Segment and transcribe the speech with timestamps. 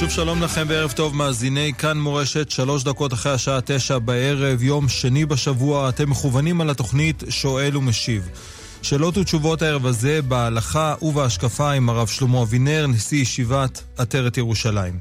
[0.00, 4.88] שוב שלום לכם וערב טוב מאזיני כאן מורשת, שלוש דקות אחרי השעה תשע בערב, יום
[4.88, 8.28] שני בשבוע, אתם מכוונים על התוכנית שואל ומשיב.
[8.82, 14.98] שאלות ותשובות הערב הזה בהלכה ובהשקפה עם הרב שלמה אבינר, נשיא ישיבת עטרת ירושלים.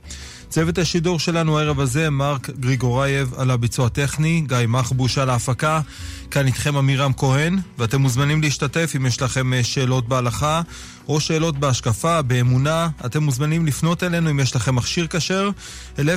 [0.50, 5.82] צוות השידור שלנו הערב הזה, מרק גריגורייב על הביצוע הטכני, גיא מחבוש על ההפקה,
[6.32, 10.62] כאן איתכם עמירם כהן, ואתם מוזמנים להשתתף אם יש לכם אה, שאלות בהלכה
[11.08, 15.50] או שאלות בהשקפה, באמונה, אתם מוזמנים לפנות אלינו אם יש לכם מכשיר כשר,
[16.00, 16.10] אל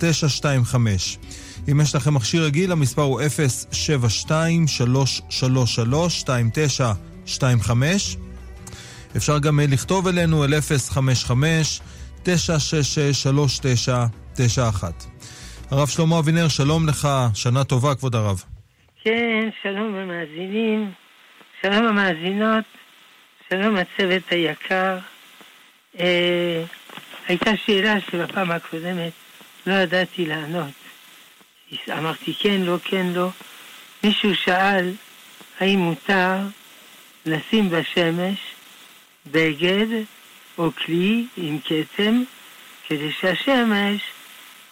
[0.00, 0.74] 033-811-925.
[1.70, 3.20] אם יש לכם מכשיר רגיל, המספר הוא
[7.60, 8.27] 072-333-2925.
[9.16, 10.54] אפשר גם אה, לכתוב אלינו אל
[12.24, 12.28] 055-966-3991.
[15.70, 18.42] הרב שלמה אבינר, שלום לך, שנה טובה, כבוד הרב.
[19.02, 20.90] כן, שלום המאזינים,
[21.62, 22.64] שלום המאזינות,
[23.50, 24.98] שלום הצוות היקר.
[26.00, 26.62] אה,
[27.28, 29.12] הייתה שאלה שבפעם הקודמת
[29.66, 30.70] לא ידעתי לענות.
[31.98, 33.28] אמרתי כן, לא, כן, לא.
[34.04, 34.92] מישהו שאל
[35.60, 36.36] האם מותר
[37.26, 38.38] לשים בשמש
[39.26, 39.86] בגד
[40.58, 42.22] או כלי עם כתם
[42.86, 44.02] כדי שהשמש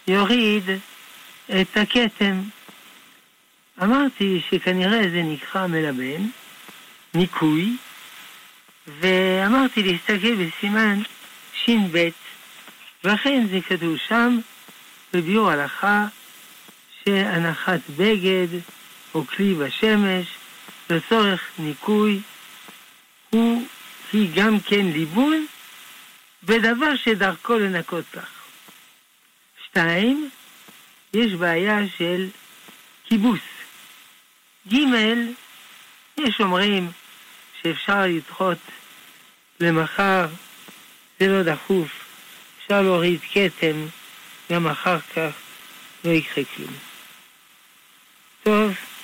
[0.09, 0.65] יוריד
[1.61, 2.43] את הכתם.
[3.83, 6.23] אמרתי שכנראה זה נקרא מלבן,
[7.15, 7.77] ניקוי,
[8.87, 11.03] ואמרתי להסתכל בסימן
[11.65, 12.09] ש"ב,
[13.05, 14.39] ואכן זה כתוב שם
[15.13, 16.07] בביאור הלכה
[17.05, 18.49] שהנחת בגד
[19.15, 20.27] או כלי בשמש
[20.91, 22.21] לצורך ניקוי
[23.31, 23.67] הוא,
[24.13, 25.47] היא גם כן ליבון
[26.43, 28.31] בדבר שדרכו לנקות לך.
[29.65, 30.31] שתיים,
[31.15, 32.29] יש בעיה של
[33.05, 33.41] כיבוס.
[34.69, 34.77] ג',
[36.19, 36.91] יש אומרים
[37.63, 38.59] שאפשר לדחות
[39.61, 40.27] למחר,
[41.21, 41.89] זה לא דחוף,
[42.59, 43.87] אפשר להוריד כתם,
[44.53, 45.31] גם אחר כך
[46.05, 46.75] לא יקרה כלום.
[48.43, 48.96] טוב.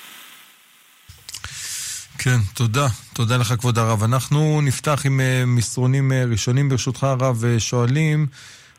[2.23, 2.87] כן, תודה.
[3.13, 4.03] תודה לך, כבוד הרב.
[4.03, 8.27] אנחנו נפתח עם אה, מסרונים אה, ראשונים, ברשותך, הרב, ושואלים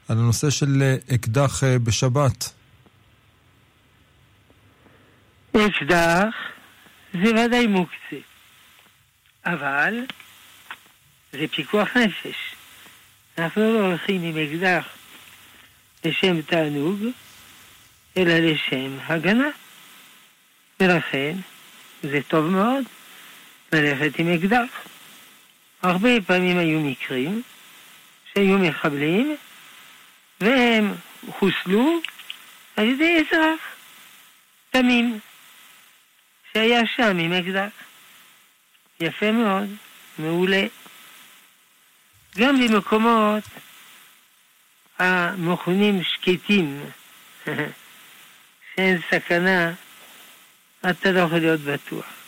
[0.08, 2.52] על הנושא של אה, אקדח בשבת.
[5.52, 6.34] אקדח
[7.12, 8.16] זה ודאי מוקצה,
[9.46, 9.94] אבל
[11.32, 12.54] זה פיקוח נפש.
[13.38, 14.84] אנחנו לא הולכים עם אקדח
[16.04, 16.98] לשם תענוג,
[18.16, 19.48] אלא לשם הגנה.
[20.80, 21.36] ולכן
[22.02, 22.84] זה טוב מאוד
[23.74, 24.66] ללכת עם אקדח.
[25.82, 27.42] הרבה פעמים היו מקרים
[28.32, 29.36] שהיו מחבלים
[30.40, 30.94] והם
[31.30, 32.00] חוסלו
[32.76, 33.60] על ידי אזרח
[34.70, 35.18] תמים
[36.52, 37.70] שהיה שם עם אקדח.
[39.00, 39.68] יפה מאוד,
[40.18, 40.66] מעולה.
[42.38, 43.44] גם במקומות
[44.98, 46.84] המכונים שקטים,
[48.74, 49.72] שאין סכנה,
[50.90, 52.23] אתה לא יכול להיות בטוח.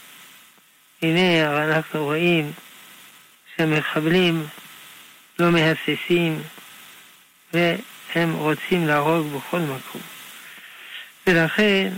[1.07, 2.53] הנה, אנחנו רואים
[3.57, 4.47] שהמחבלים
[5.39, 6.43] לא מהססים
[7.53, 10.01] והם רוצים להרוג בכל מקום.
[11.27, 11.93] ולכן,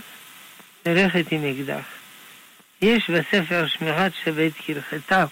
[0.87, 1.85] ללכת עם אקדח.
[2.83, 5.25] יש בספר שמירת שבת כהלכתה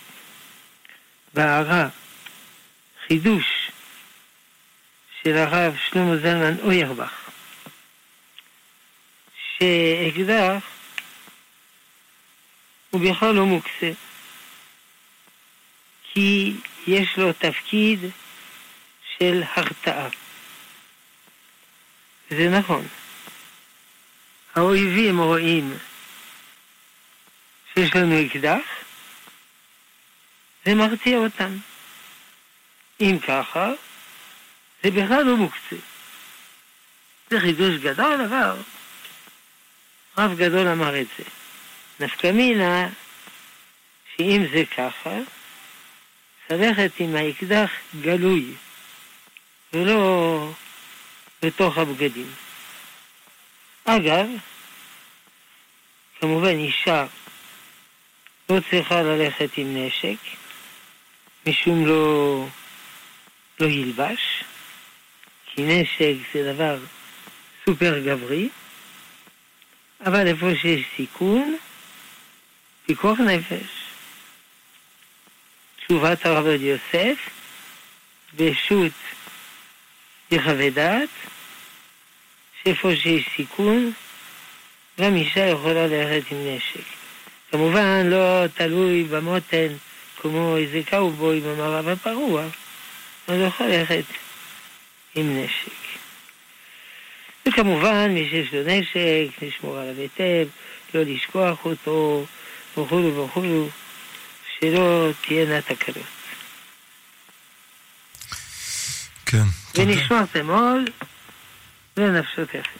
[1.35, 1.89] בהערה
[3.07, 3.71] חידוש
[5.23, 7.13] של הרב שלמה זלמן אוירבך,
[9.59, 10.76] שאקדח
[12.97, 13.91] הוא בכלל לא מוקצה,
[16.13, 16.55] כי
[16.87, 17.99] יש לו תפקיד
[19.19, 20.09] של הרתעה.
[22.31, 22.87] זה נכון.
[24.55, 25.79] האויבים רואים
[27.75, 28.65] שיש לנו אקדח,
[30.65, 31.57] זה מרתיע אותם.
[33.01, 33.71] אם ככה,
[34.83, 35.77] זה בכלל לא מוקצה.
[37.31, 38.57] זה חידוש גדול, אבל
[40.19, 41.36] רב גדול אמר את זה.
[42.01, 42.89] נפקא מינה,
[44.17, 45.19] שאם זה ככה,
[46.51, 47.71] ללכת עם האקדח
[48.01, 48.53] גלוי,
[49.73, 50.51] ולא
[51.43, 52.31] בתוך הבגדים.
[53.85, 54.29] אגב,
[56.21, 57.07] כמובן אישה
[58.51, 60.17] לא צריכה ללכת עם נשק,
[61.47, 62.47] משום לא,
[63.61, 64.45] לא ילבש,
[65.47, 66.79] כי נשק זה דבר
[67.65, 68.49] סופר גברי,
[70.07, 71.57] אבל איפה שיש סיכון,
[72.87, 73.87] פיקוח נפש.
[75.77, 77.19] תשובת הרב עובד יוסף,
[78.37, 78.93] בשו"ת
[80.31, 81.09] יחווה דעת,
[82.63, 83.93] שאיפה שיש סיכון,
[85.01, 86.87] גם אישה יכולה ללכת עם נשק.
[87.51, 89.67] כמובן לא תלוי במותן
[90.21, 92.43] כמו איזה קאובוי במערב הפרוע,
[93.29, 94.05] אז הוא יכול ללכת
[95.15, 95.73] עם נשק.
[97.47, 100.49] וכמובן, מי שיש לו נשק, לשמור עליו היטב,
[100.95, 102.25] לא לשכוח אותו,
[102.79, 103.69] וכולו וכולו,
[104.59, 106.07] שלא תהיינה תקלות.
[109.27, 109.45] כן.
[109.75, 110.85] ונשמרתם עול
[111.97, 112.79] לנפשותיכם.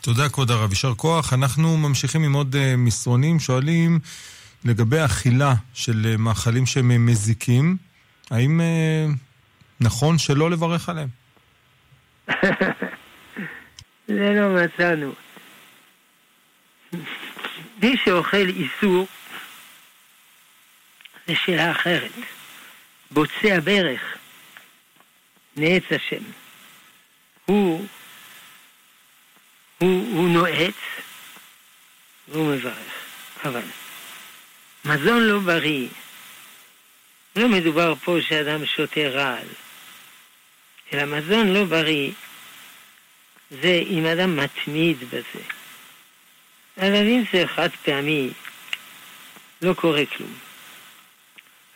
[0.00, 0.70] תודה, כבוד הרב.
[0.70, 1.32] יישר כוח.
[1.32, 3.40] אנחנו ממשיכים עם עוד uh, מסרונים.
[3.40, 4.00] שואלים
[4.64, 7.76] לגבי אכילה של uh, מאכלים שהם מזיקים,
[8.30, 9.12] האם uh,
[9.80, 11.08] נכון שלא לברך עליהם?
[14.08, 15.23] זה לא מצאנו.
[17.82, 19.06] מי שאוכל איסור,
[21.26, 22.10] זה שאלה אחרת.
[23.10, 24.00] בוצע ברך,
[25.56, 26.24] נעץ השם.
[27.44, 27.86] הוא,
[29.78, 30.74] הוא, הוא נועץ
[32.28, 33.04] והוא מברך.
[33.44, 33.62] אבל
[34.84, 35.88] מזון לא בריא,
[37.36, 39.46] לא מדובר פה שאדם שותה רעל,
[40.92, 42.10] אלא מזון לא בריא
[43.50, 45.44] זה אם אדם מתמיד בזה.
[46.78, 48.30] אבל אם זה חד פעמי,
[49.62, 50.34] לא קורה כלום.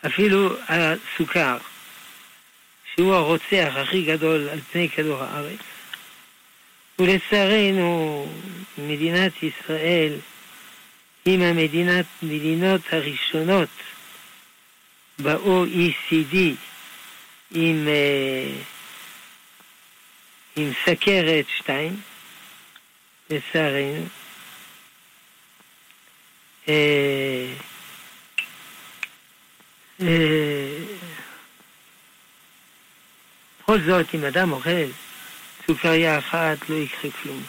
[0.07, 1.59] אפילו הסוכר,
[2.95, 5.61] שהוא הרוצח הכי גדול על פני כדור הארץ,
[6.99, 8.27] ולצערנו
[8.79, 10.13] מדינת ישראל
[11.25, 13.69] היא מהמדינות הראשונות
[15.23, 16.37] ב-OECD
[17.51, 18.51] עם, אה,
[20.57, 22.01] עם סכרת 2,
[23.31, 24.07] לצערנו.
[26.69, 27.47] אה,
[30.01, 30.79] אה,
[33.61, 34.87] בכל זאת, אם אדם אוכל
[35.67, 37.43] סוכריה אחת, לא יקרה כלום.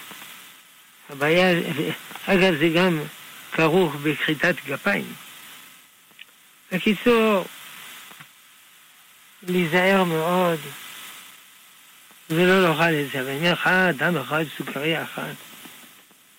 [1.09, 1.59] הבעיה,
[2.25, 2.99] אגב, זה גם
[3.51, 5.13] כרוך בכריתת גפיים.
[6.71, 7.45] בקיצור,
[9.47, 10.59] להיזהר מאוד
[12.29, 13.21] ולא לאכל את זה.
[13.21, 15.35] אבל אם לך אדם אחד סוכריה אחת,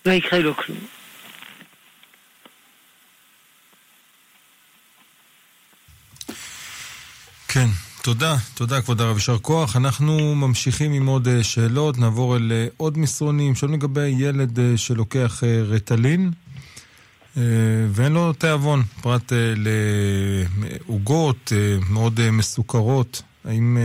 [0.05, 0.87] לא יקרה לו כלום.
[7.53, 7.67] כן,
[8.01, 9.75] תודה, תודה כבוד הרב, יישר כוח.
[9.75, 13.55] אנחנו ממשיכים עם עוד אה, שאלות, נעבור אל אה, עוד מסרונים.
[13.55, 16.31] שואלים לגבי ילד אה, שלוקח רטלין
[17.89, 21.51] ואין לו תיאבון, פרט לעוגות
[21.89, 23.21] מאוד מסוכרות.
[23.45, 23.77] האם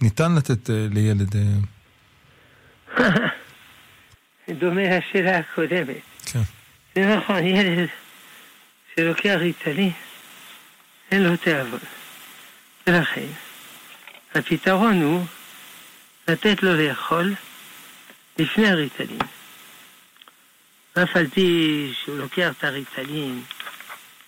[0.00, 1.34] ניתן לתת לילד...
[4.60, 5.96] דומה לשאלה הקודמת.
[6.26, 6.42] כן.
[6.94, 7.88] זה נכון, ילד
[8.96, 9.90] שלוקח ריטלין,
[11.10, 11.99] אין לו תיאבון.
[12.86, 13.26] ולכן,
[14.34, 15.24] הפתרון הוא
[16.28, 17.34] לתת לו לאכול
[18.38, 19.18] לפני הריטלין.
[20.96, 23.42] ואף על פי שהוא לוקח את הריטלין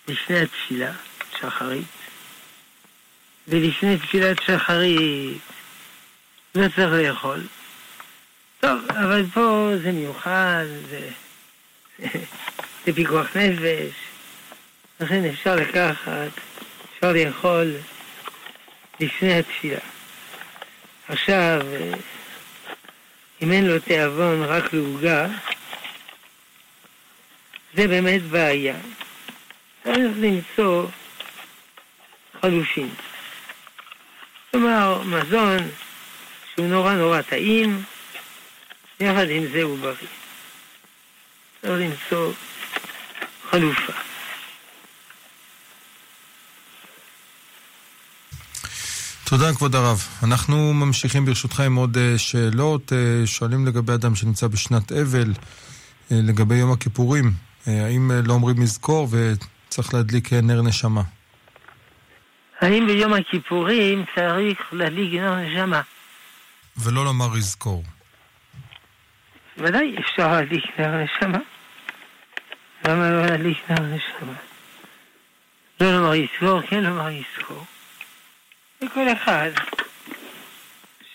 [0.07, 0.91] לפני התפילה,
[1.39, 1.85] שחרית,
[3.47, 5.41] ולפני תפילת שחרית
[6.55, 7.39] לא צריך לאכול.
[8.59, 11.09] טוב, אבל פה זה מיוחד, זה,
[12.85, 13.93] זה פיקוח נפש,
[14.99, 16.29] לכן אפשר לקחת,
[16.95, 17.71] אפשר לאכול
[19.05, 19.79] לפני התפילה.
[21.07, 21.61] עכשיו,
[23.41, 25.27] אם אין לו תיאבון רק לעוגה,
[27.73, 28.75] זה באמת בעיה.
[29.83, 30.87] צריך למצוא
[32.41, 32.89] חלופין.
[34.51, 35.59] כלומר, מזון
[36.55, 37.83] שהוא נורא נורא טעים,
[38.99, 40.07] יחד עם זה הוא בריא.
[41.61, 42.33] צריך למצוא
[43.49, 44.12] חלופה.
[49.37, 50.07] תודה, כבוד הרב.
[50.23, 52.93] אנחנו ממשיכים ברשותך עם עוד אה, שאלות.
[52.93, 55.33] אה, שואלים לגבי אדם שנמצא בשנת אבל,
[56.11, 57.31] אה, לגבי יום הכיפורים.
[57.67, 61.01] האם לא אומרים מזכור וצריך להדליק נר נשמה?
[62.61, 65.81] האם ביום הכיפורים צריך להדליק נר נשמה?
[66.77, 67.83] ולא לומר יזכור.
[69.57, 71.39] ודאי אפשר להדליק נר נשמה.
[72.85, 74.33] למה לא להדליק נר נשמה?
[75.81, 77.65] לא לומר יזכור, כן לומר יזכור.
[78.83, 79.49] לכל אחד.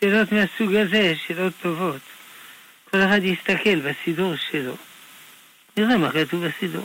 [0.00, 2.00] שאלות מהסוג הזה, שאלות טובות.
[2.90, 4.76] כל אחד יסתכל בסידור שלו,
[5.76, 6.84] נראה מה כתוב בסידור.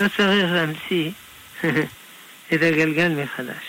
[0.00, 1.10] לא צריך להמציא
[2.52, 3.64] את הגלגל מחדש.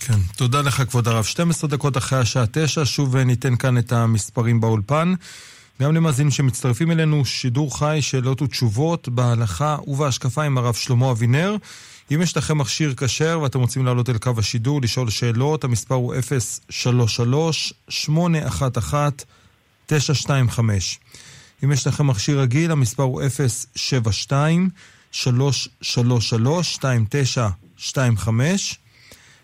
[0.00, 1.24] כן, תודה לך כבוד הרב.
[1.24, 5.14] 12 דקות אחרי השעה 9, שוב ניתן כאן את המספרים באולפן.
[5.82, 11.56] גם למאזינים שמצטרפים אלינו, שידור חי, שאלות ותשובות בהלכה ובהשקפה עם הרב שלמה אבינר.
[12.14, 16.14] אם יש לכם מכשיר כשר ואתם רוצים לעלות אל קו השידור, לשאול שאלות, המספר הוא
[19.90, 19.92] 033-811-925.
[21.64, 23.22] אם יש לכם מכשיר רגיל, המספר הוא
[23.76, 24.70] 072
[25.12, 28.78] 333 2925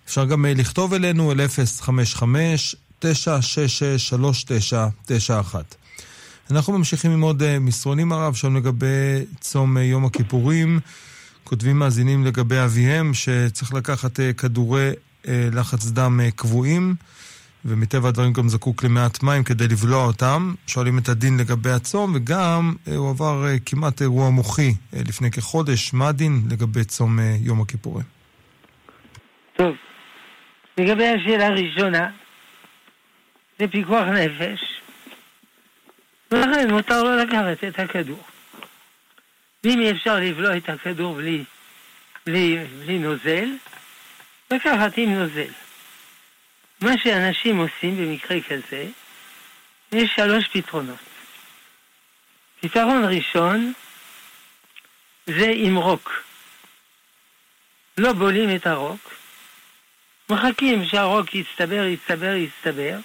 [0.07, 5.84] אפשר גם אה, לכתוב אלינו אל 055 966 3991
[6.51, 10.81] אנחנו ממשיכים עם עוד אה, מסרונים הרב, שם לגבי צום אה, יום הכיפורים.
[11.45, 14.91] כותבים מאזינים לגבי אביהם שצריך לקחת כדורי
[15.27, 16.95] לחץ דם קבועים,
[17.65, 20.55] ומטבע הדברים גם זקוק למעט מים כדי לבלוע אותם.
[20.67, 25.93] שואלים את הדין לגבי הצום, וגם הוא עבר כמעט אירוע מוחי לפני כחודש.
[25.93, 28.07] מה הדין לגבי צום יום הכיפורים?
[29.57, 29.75] טוב,
[30.79, 32.11] לגבי השאלה הראשונה,
[33.59, 34.74] זה פיקוח נפש,
[36.35, 38.23] ולכן מותר לו לקחת את הכדור.
[39.65, 41.45] ואם אי אפשר לבלוע את הכדור בלי,
[42.27, 43.49] בלי, בלי נוזל,
[44.51, 45.53] לקחת עם נוזל.
[46.81, 48.87] מה שאנשים עושים במקרה כזה,
[49.93, 50.99] יש שלוש פתרונות.
[52.61, 53.73] פתרון ראשון
[55.27, 56.25] זה עם רוק.
[57.99, 59.15] לא בולים את הרוק,
[60.31, 62.97] מחכים שהרוק יצטבר, יצטבר, יצטבר,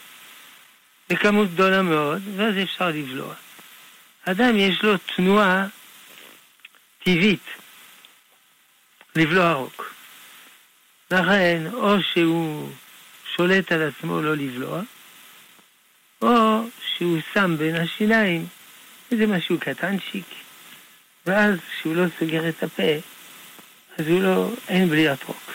[1.10, 3.34] בכמות גדולה מאוד, ואז אפשר לבלוע.
[4.26, 5.68] אדם יש לו תנועה
[7.04, 7.44] טבעית
[9.16, 9.94] לבלוע רוק.
[11.12, 12.72] לכן, או שהוא
[13.36, 14.82] שולט על עצמו לא לבלוע,
[16.22, 16.62] או
[16.96, 18.48] שהוא שם בין השיניים
[19.12, 20.26] איזה משהו קטנצ'יק,
[21.26, 22.94] ואז כשהוא לא סוגר את הפה,
[23.98, 25.52] אז הוא לא, אין בליעת רוק.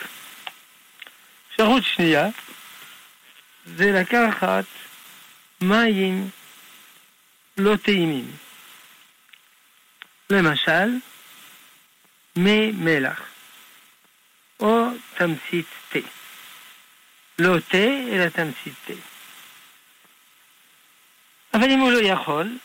[1.49, 2.27] אפשרות שנייה
[3.65, 4.65] זה לקחת
[5.61, 6.29] מים
[7.57, 8.31] לא טעימים.
[10.29, 10.89] למשל,
[12.35, 13.21] מי מלח
[14.59, 15.99] או תמצית תה.
[17.39, 17.77] לא תה,
[18.11, 18.93] אלא תמצית תה.
[21.53, 22.57] אבל אם הוא לא יכול,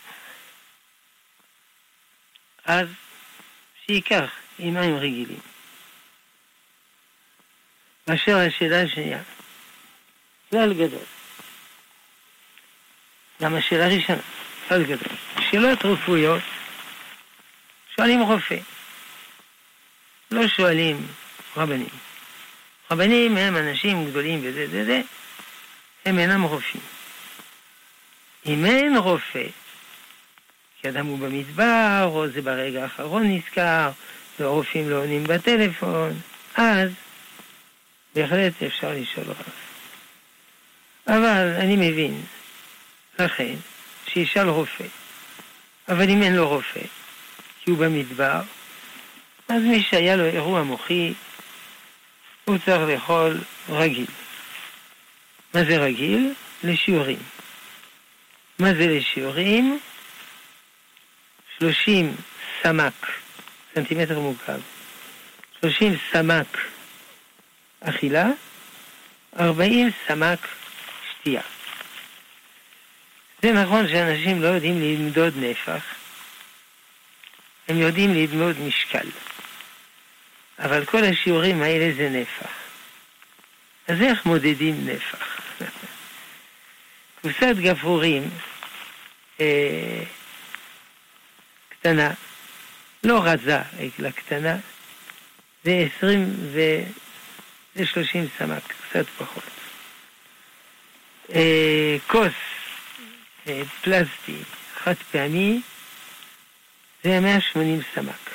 [2.65, 2.89] אז
[3.87, 5.41] שייקח עם מים רגילים.
[8.07, 9.23] באשר לשאלה השנייה,
[10.51, 11.20] כלל גדול.
[13.43, 14.19] גם השאלה הראשונה,
[14.69, 15.17] כלל גדול.
[15.51, 16.43] שאלות רפואיות,
[17.97, 18.57] שואלים רופא.
[20.31, 21.07] לא שואלים
[21.57, 21.89] רבנים.
[22.91, 25.01] רבנים הם אנשים גדולים וזה זה זה,
[26.05, 26.83] הם אינם רופאים.
[28.47, 29.47] אם אין רופא,
[30.81, 33.91] כי אדם הוא במדבר, או זה ברגע האחרון נזכר,
[34.41, 36.21] ורופאים לא עונים בטלפון,
[36.55, 36.91] אז
[38.15, 39.37] בהחלט אפשר לשאול רב.
[41.07, 42.23] אבל אני מבין,
[43.21, 43.55] לכן,
[44.07, 44.85] שישאל רופא.
[45.89, 46.81] אבל אם אין לו רופא,
[47.65, 48.41] כי הוא במדבר,
[49.49, 51.13] אז מי שהיה לו אירוע מוחי,
[52.45, 54.07] הוא צריך לאכול רגיל.
[55.55, 56.35] מה זה רגיל?
[56.65, 57.19] לשיעורים.
[58.59, 59.79] מה זה לשיעורים?
[61.59, 62.17] 30
[62.63, 63.07] סמ"ק,
[63.75, 64.61] סנטימטר מורכב,
[65.61, 66.59] 30 סמ"ק
[67.81, 68.27] אכילה,
[69.41, 70.49] 40 סמ"ק
[71.11, 71.43] שתייה.
[73.43, 75.83] זה נכון שאנשים לא יודעים למדוד נפח,
[77.69, 79.07] הם יודעים ללמוד משקל.
[80.59, 82.51] אבל כל השיעורים האלה זה נפח.
[83.89, 85.41] אז איך מודדים נפח?
[87.23, 88.31] קופסת גפרורים
[89.41, 90.03] אה,
[91.69, 92.11] קטנה,
[93.05, 94.57] לא רזה, אלא קטנה,
[95.65, 96.61] זה עשרים ו...
[97.75, 99.43] זה 30 סמ"ק, קצת פחות.
[101.35, 102.33] אה, כוס
[103.83, 104.37] פלסטי
[104.75, 105.61] חד פעמי
[107.05, 108.31] זה 180 סמ"ק.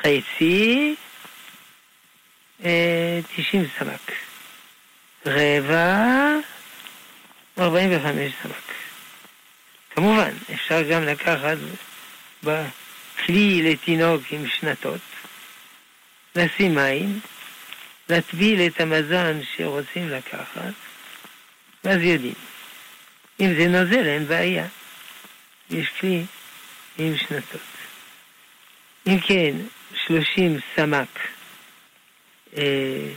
[0.00, 0.94] חצי
[2.64, 4.12] אה, 90 סמ"ק.
[5.26, 6.04] רבע
[7.58, 8.72] 45 סמ"ק.
[9.90, 11.56] כמובן, אפשר גם לקחת
[12.42, 15.00] בכלי לתינוק עם שנתות,
[16.36, 17.20] לשים מים,
[18.08, 20.72] להטביל את המזון שרוצים לקחת,
[21.84, 22.34] ואז יודעים.
[23.40, 24.66] אם זה נוזל, אין בעיה.
[25.70, 26.24] יש כלי
[26.98, 27.60] עם שנתות.
[29.06, 29.52] אם כן,
[30.06, 31.18] שלושים סמ"ק,
[32.56, 33.08] אה,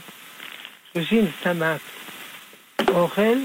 [0.92, 1.80] שלושים סמ"ק
[2.88, 3.38] אוכל,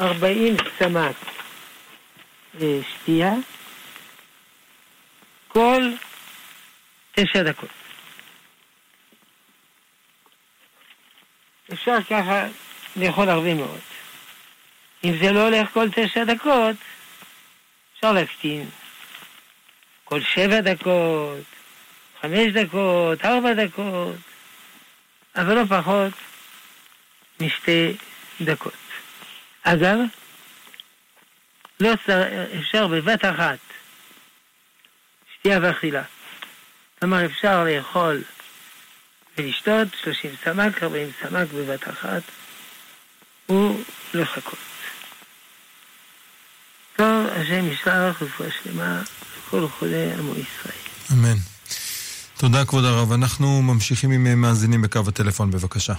[0.00, 1.16] ארבעים סמ"ק
[2.60, 3.32] אה, שתייה,
[5.48, 5.82] כל
[7.12, 7.68] תשע דקות.
[11.72, 12.46] אפשר ככה
[12.96, 13.93] לאכול הרבה מאוד.
[15.04, 16.76] אם זה לא הולך כל תשע דקות,
[17.94, 18.68] אפשר להקטין.
[20.04, 21.44] כל שבע דקות,
[22.20, 24.16] חמש דקות, ארבע דקות,
[25.36, 26.12] אבל לא פחות
[27.40, 27.96] משתי
[28.40, 28.72] דקות.
[29.62, 29.98] אגב,
[31.80, 31.94] לא
[32.60, 33.58] אפשר בבת אחת
[35.34, 36.02] שתייה ואכילה.
[36.98, 38.22] כלומר, אפשר לאכול
[39.38, 42.22] ולשתות 30 סמ"ק, 40 סמ"ק בבת אחת,
[44.14, 44.73] ולחכות.
[46.96, 49.00] טוב, השם ישלח רפואה שלמה
[49.38, 50.78] לכל חולי עמו ישראל.
[51.12, 51.36] אמן.
[52.38, 53.12] תודה, כבוד הרב.
[53.12, 55.92] אנחנו ממשיכים עם מאזינים בקו הטלפון, בבקשה.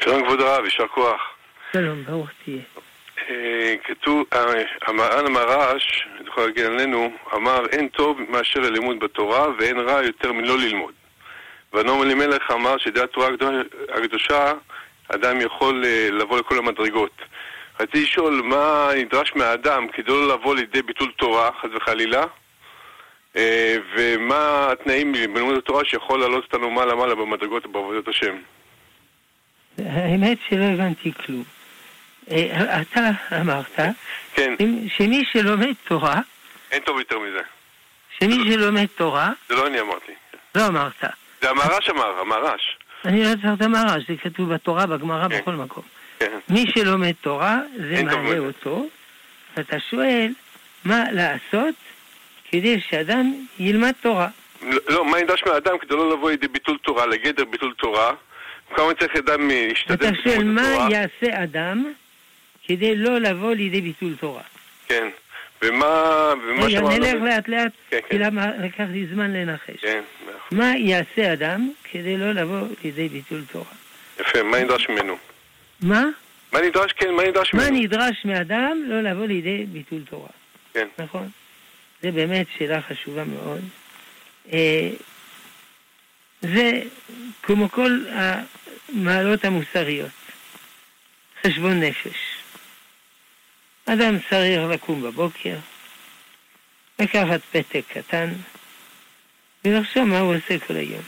[0.00, 1.20] שלום, כבוד הרב, יישר כוח.
[1.72, 2.62] שלום, ברוך תהיה.
[3.30, 4.44] אה, כתוב, אה,
[4.86, 10.58] המר"ן המר"ש, יכול להגיד עלינו, אמר אין טוב מאשר ללימוד בתורה ואין רע יותר מלא
[10.58, 10.94] ללמוד.
[11.72, 13.28] והנועם אלימלך אמר שדעת תורה
[13.94, 14.52] הקדושה,
[15.08, 17.22] אדם יכול אה, לבוא לכל המדרגות.
[17.80, 22.24] רציתי לשאול מה נדרש מהאדם כדי לא לבוא לידי ביטול תורה, חס וחלילה,
[23.96, 28.36] ומה התנאים בלימוד התורה שיכול לעלות אותנו מעלה-מעלה במדרגות בעבודת השם.
[29.78, 31.44] האמת שלא הבנתי כלום.
[32.30, 33.80] אה, אתה אמרת
[34.34, 34.54] כן.
[34.88, 36.20] שמי שלומד תורה...
[36.70, 37.40] אין טוב יותר מזה.
[38.18, 39.32] שמי שלומד תורה...
[39.48, 40.12] זה לא אני אמרתי.
[40.54, 41.04] לא אמרת.
[41.42, 42.76] זה המהר"ש אמר, המהר"ש.
[43.04, 45.40] אני לא צריך את המהר"ש, זה כתוב בתורה, בגמרא, כן.
[45.40, 45.82] בכל מקום.
[46.18, 46.38] כן.
[46.48, 48.86] מי שלומד תורה, זה מעלה אותו,
[49.56, 50.32] ואתה שואל
[50.84, 51.74] מה לעשות
[52.50, 54.28] כדי שאדם ילמד תורה.
[54.62, 58.12] לא, לא, מה נדרש מהאדם כדי לא לבוא לידי ביטול תורה, לגדר ביטול תורה?
[58.74, 61.92] כמה צריך אדם להשתדל אתה שואל מה יעשה אדם
[62.66, 64.42] כדי לא לבוא לידי ביטול תורה.
[64.88, 65.08] כן.
[65.62, 66.32] ומה...
[66.46, 68.18] ומה רגע, נלך לאט לאט, כן, כי כן.
[68.18, 69.80] למה לקח לי זמן לנחש.
[69.80, 70.02] כן,
[70.50, 73.64] מה יעשה אדם כדי לא לבוא לידי ביטול תורה?
[74.20, 75.16] יפה, מה נדרש ממנו?
[75.80, 76.04] מה?
[76.52, 77.70] מה נדרש, כן, מה נדרש ממנו?
[77.70, 80.28] מה נדרש מאדם לא לבוא לידי ביטול תורה.
[80.72, 80.88] כן.
[80.98, 81.30] נכון?
[82.02, 83.60] זה באמת שאלה חשובה מאוד.
[84.52, 84.90] אה,
[86.42, 86.82] זה
[87.42, 90.10] כמו כל המעלות המוסריות.
[91.46, 92.36] חשבון נפש.
[93.86, 95.56] אדם צריך לקום בבוקר,
[96.98, 98.32] לקחת פתק קטן
[99.64, 101.02] ולחשוב מה הוא עושה כל היום.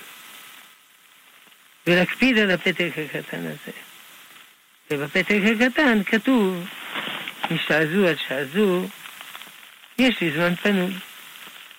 [1.87, 3.88] ולהקפיד על הפתק הקטן הזה.
[4.91, 6.67] ובפתק הקטן כתוב,
[7.51, 8.45] משעה עד שעה
[9.99, 10.93] יש לי זמן פנוי.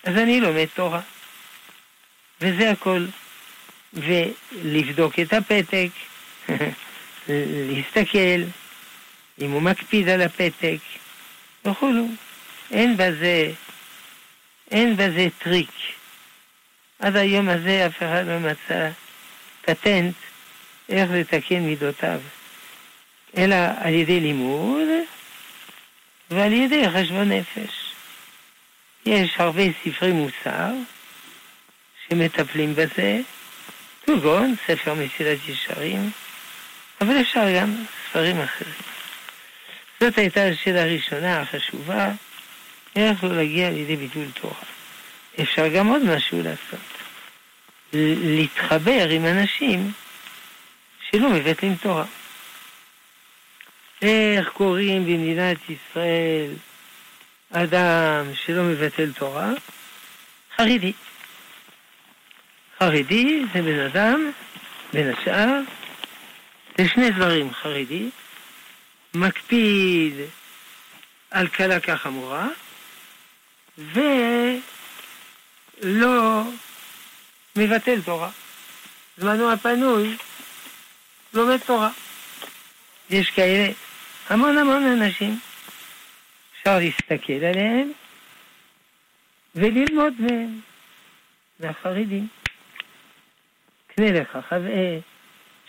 [0.04, 1.00] אז אני לומד תורה.
[2.40, 3.06] וזה הכל.
[3.92, 5.88] ולבדוק את הפתק,
[7.28, 8.42] להסתכל,
[9.40, 10.78] אם הוא מקפיד על הפתק,
[11.64, 12.06] וכולי.
[12.70, 13.52] אין בזה,
[14.70, 15.70] אין בזה טריק.
[16.98, 18.90] עד היום הזה אף אחד לא מצא
[19.62, 20.14] פטנט
[20.88, 22.20] איך לתקן מידותיו,
[23.36, 24.88] אלא על ידי לימוד
[26.30, 27.92] ועל ידי חשבון נפש.
[29.06, 30.70] יש הרבה ספרי מוסר
[32.08, 33.20] שמטפלים בזה,
[34.06, 36.10] כגון ספר מסילת ישרים,
[37.00, 37.74] אבל אפשר גם
[38.08, 38.74] ספרים אחרים.
[40.00, 42.08] זאת הייתה השאלה הראשונה החשובה,
[42.96, 44.54] איך לא להגיע לידי ביטול תורה.
[45.42, 46.80] אפשר גם עוד משהו לעשות.
[47.92, 49.92] להתחבר עם אנשים
[51.10, 52.04] שלא מבטלים תורה.
[54.02, 56.50] איך קוראים במדינת ישראל
[57.52, 59.50] אדם שלא מבטל תורה?
[60.56, 60.92] חרדי.
[62.78, 64.30] חרדי זה בן אדם,
[64.92, 65.60] בין השאר,
[66.78, 68.10] זה שני דברים חרדי,
[69.14, 70.14] מקפיד
[71.30, 72.48] על קלה כחמורה,
[73.78, 74.62] ולא
[77.56, 78.30] מבטל תורה.
[79.16, 80.16] זמנו הפנוי
[81.34, 81.90] לומד תורה.
[83.10, 83.72] יש כאלה
[84.30, 85.38] המון המון אנשים.
[86.52, 87.92] אפשר להסתכל עליהם
[89.54, 90.60] וללמוד מהם.
[91.58, 92.28] זה החרדים.
[93.86, 94.98] קנה לך חבר,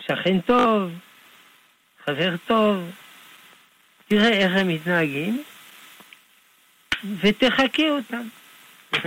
[0.00, 0.90] שכן טוב,
[2.04, 2.90] חבר טוב,
[4.08, 5.42] תראה איך הם מתנהגים,
[7.20, 8.28] ותחכה אותם.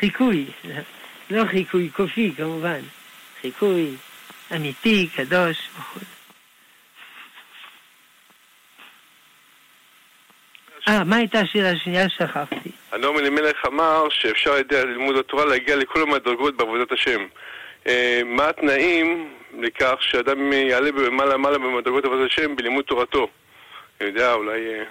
[0.00, 0.46] חיקוי,
[1.30, 2.80] לא חיקוי קופי כמובן,
[3.40, 3.96] חיקוי
[4.56, 6.11] אמיתי, קדוש וכו'.
[10.88, 12.08] אה, מה הייתה השאלה השנייה?
[12.08, 12.70] שכחתי.
[12.92, 17.20] הנועם אלימלך אמר שאפשר על ידי לימוד התורה להגיע לכל המדרגות בעבודת השם.
[17.86, 23.28] אה, מה התנאים לכך שאדם יעלה מעלה מעלה במדרגות עבודת השם בלימוד תורתו?
[24.00, 24.60] אני יודע, אולי...
[24.60, 24.84] אה,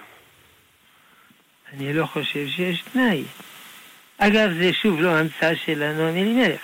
[1.72, 3.24] אני לא חושב שיש תנאי.
[4.18, 6.60] אגב, זה שוב לא המצאה של הנועם אלימלך.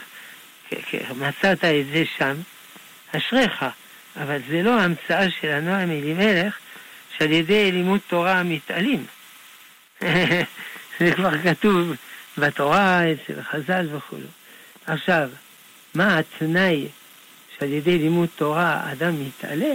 [1.19, 2.35] מצאת את זה שם,
[3.17, 3.65] אשריך.
[4.23, 6.59] אבל זה לא המצאה של הנועם אלימלך
[7.19, 9.07] שעל ידי לימוד תורה מתעלים.
[11.01, 11.93] זה כבר כתוב
[12.39, 14.17] בתורה, אצל חז"ל וכו'.
[14.87, 15.29] עכשיו,
[15.95, 16.89] מה התנאי
[17.59, 19.75] שעל ידי לימוד תורה אדם מתעלה?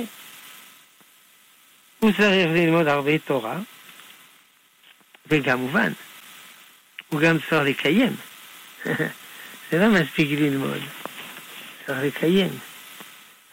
[1.99, 3.59] הוא צריך ללמוד הרבה תורה,
[5.27, 5.91] וכמובן,
[7.09, 8.15] הוא גם צריך לקיים.
[9.71, 10.81] זה לא מספיק ללמוד,
[11.85, 12.59] צריך לקיים.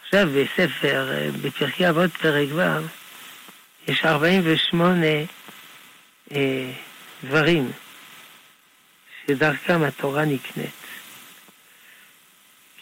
[0.03, 2.61] עכשיו בספר, אה, בפרקי אבות פרק ו',
[3.87, 5.07] יש 48
[6.35, 6.71] אה,
[7.23, 7.71] דברים
[9.27, 10.71] שדרכם התורה נקנית.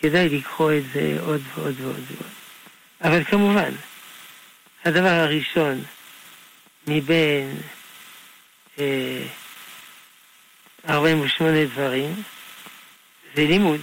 [0.02, 2.32] כדאי לקרוא את זה עוד ועוד ועוד ועוד.
[3.02, 3.72] אבל כמובן,
[4.86, 5.84] הדבר הראשון
[6.88, 7.62] מבין
[8.80, 9.26] אה,
[10.90, 12.24] 48 דברים
[13.36, 13.82] זה לימוד,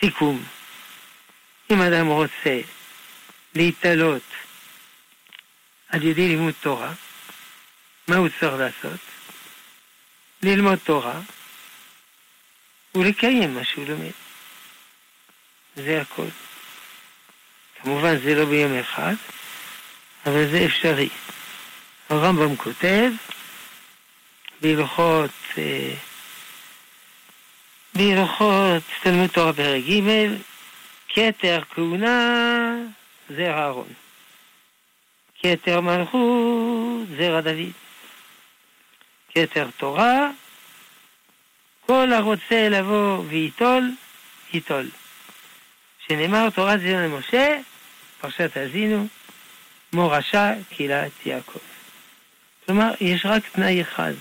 [0.00, 0.44] סיכום.
[1.70, 2.60] אם אדם רוצה
[3.54, 4.22] להתעלות
[5.88, 6.92] על ידי לימוד תורה,
[8.12, 9.00] מה הוא צריך לעשות?
[10.42, 11.20] ללמוד תורה
[12.94, 14.10] ולקיים מה שהוא לומד.
[15.76, 16.26] זה הכל.
[17.82, 19.14] כמובן זה לא ביום אחד,
[20.26, 21.08] אבל זה אפשרי.
[22.08, 23.10] הרמב"ם כותב
[24.60, 25.94] בהלכות, אה,
[27.94, 30.28] בהלכות תלמוד תורה פרק ג'
[31.08, 32.74] כתר כהונה
[33.30, 33.92] זרע אהרון.
[35.42, 37.81] כתר מלכות זרע דוד.
[39.34, 40.30] כתר תורה
[41.86, 43.90] כל הרוצה לבוא וייטול,
[44.52, 44.90] ייטול.
[46.06, 47.56] שנאמר תורת זיון למשה,
[48.20, 49.06] פרשת האזינו,
[49.92, 51.58] מורשה קהילת יעקב.
[52.66, 54.12] כלומר, יש רק תנאי אחד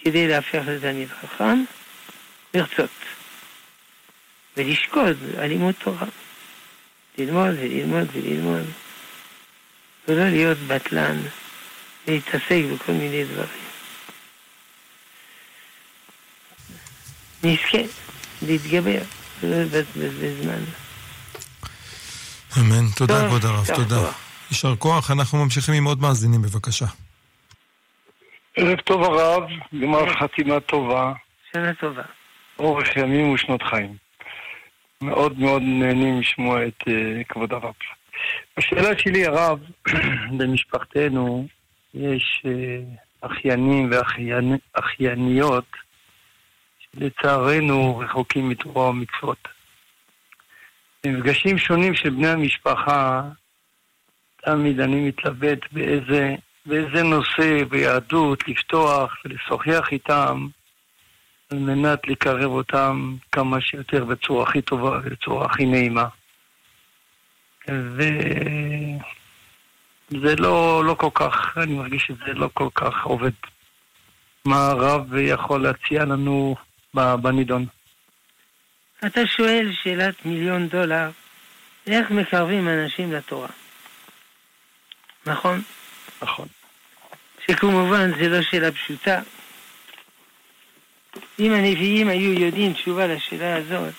[0.00, 1.64] כדי להפך לתלמיד חכם,
[2.54, 2.90] לרצות.
[4.56, 6.06] ולשקוד על לימוד תורה.
[7.18, 8.64] ללמוד וללמוד וללמוד.
[10.08, 11.20] ולא להיות בטלן,
[12.08, 13.71] להתעסק בכל מיני דברים.
[17.44, 17.78] נזכה
[18.42, 19.02] להתגבר,
[19.42, 20.62] בזמן.
[22.58, 22.88] אמן.
[22.96, 24.10] תודה, כבוד הרב, תודה.
[24.50, 26.86] יישר כוח, אנחנו ממשיכים עם עוד מאזינים, בבקשה.
[28.56, 29.42] ערב טוב הרב,
[29.80, 31.12] גמר חתימה טובה.
[31.52, 32.02] שנה טובה.
[32.58, 33.96] אורך ימים ושנות חיים.
[35.02, 36.92] מאוד מאוד נהנים לשמוע את uh,
[37.28, 37.74] כבוד הרב.
[38.56, 39.58] השאלה שלי, הרב,
[40.38, 41.46] במשפחתנו
[41.94, 45.64] יש uh, אחיינים ואחייניות
[46.96, 49.48] שלצערנו רחוקים מתורה ומצוות.
[51.04, 53.22] במפגשים שונים של בני המשפחה,
[54.44, 56.34] תמיד אני מתלבט באיזה,
[56.66, 60.46] באיזה נושא ביהדות לפתוח ולשוחח איתם
[61.50, 66.08] על מנת לקרב אותם כמה שיותר בצורה הכי טובה ובצורה הכי נעימה.
[67.68, 68.16] וזה
[70.38, 73.30] לא, לא כל כך, אני מרגיש שזה לא כל כך עובד.
[74.44, 76.56] מה הרב יכול להציע לנו
[76.94, 77.66] בנידון?
[79.06, 81.10] אתה שואל שאלת מיליון דולר,
[81.86, 83.48] איך מקרבים אנשים לתורה?
[85.26, 85.62] נכון?
[86.22, 86.48] נכון.
[87.46, 89.20] שכמובן זה לא שאלה פשוטה.
[91.38, 93.94] אם הנביאים היו יודעים תשובה לשאלה הזאת,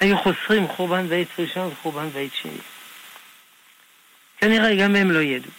[0.00, 2.58] היו חוסרים חורבן בית ראשון וחורבן בית שני.
[4.38, 5.52] כנראה גם הם לא ידעו.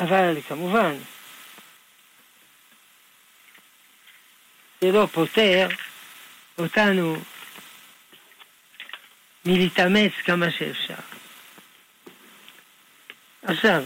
[0.00, 0.94] אבל כמובן,
[4.82, 5.68] זה לא פותר
[6.58, 7.16] אותנו
[9.44, 10.94] מלהתאמץ כמה שאפשר.
[13.42, 13.82] עכשיו,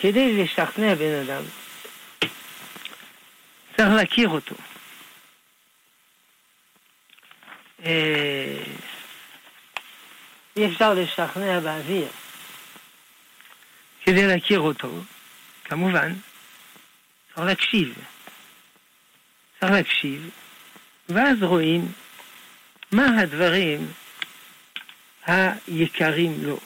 [0.00, 1.42] כדי לשכנע בן אדם,
[3.76, 4.54] צריך להכיר אותו.
[7.84, 8.64] אה,
[10.56, 12.08] אי אפשר לשכנע באוויר.
[14.04, 14.90] כדי להכיר אותו,
[15.64, 16.12] כמובן,
[17.34, 17.94] צריך להקשיב.
[19.60, 20.30] צריך להקשיב,
[21.08, 21.92] ואז רואים
[22.92, 23.92] מה הדברים
[25.26, 26.58] היקרים לו.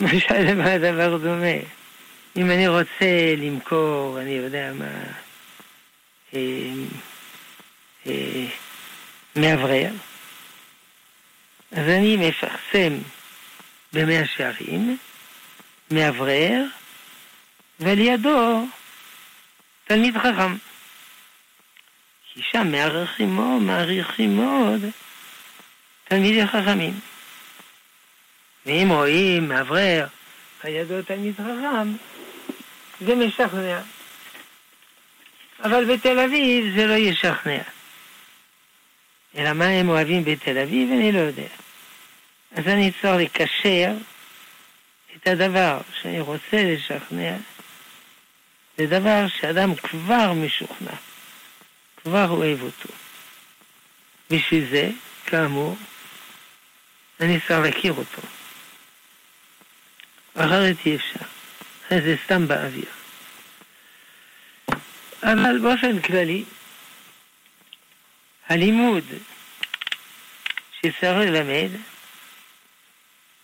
[0.00, 1.56] למשל, למה הדבר דומה?
[2.36, 5.02] אם אני רוצה למכור, אני יודע מה,
[6.34, 6.40] אה,
[8.06, 8.46] אה,
[9.36, 9.90] מאוורר,
[11.72, 12.98] אז אני מפרסם
[13.92, 14.96] במאה שערים,
[15.90, 16.64] מאוורר,
[17.80, 18.66] ולידו
[19.84, 20.56] תלמיד חכם.
[22.32, 24.80] כי שם מעריכים מאוד, מעריכים מאוד
[26.04, 27.00] תלמידי חכמים.
[28.66, 30.06] ואם רואים מאוורר,
[30.62, 31.92] הידו תלמיד חכם,
[33.00, 33.80] זה משכנע.
[35.64, 37.62] אבל בתל אביב זה לא ישכנע.
[39.36, 41.48] אלא מה הם אוהבים בתל אביב, אני לא יודע.
[42.52, 43.92] אז אני צריך לקשר
[45.16, 47.36] את הדבר שאני רוצה לשכנע
[48.78, 50.94] לדבר שאדם כבר משוכנע,
[52.02, 52.88] כבר אוהב אותו.
[54.30, 54.90] בשביל זה,
[55.26, 55.76] כאמור,
[57.20, 58.22] אני צריך להכיר אותו.
[60.34, 61.26] אחרת אי אפשר.
[61.90, 62.90] זה סתם באוויר.
[65.22, 66.44] אבל באופן כללי,
[68.48, 69.04] הלימוד
[70.78, 71.70] שצריך ללמד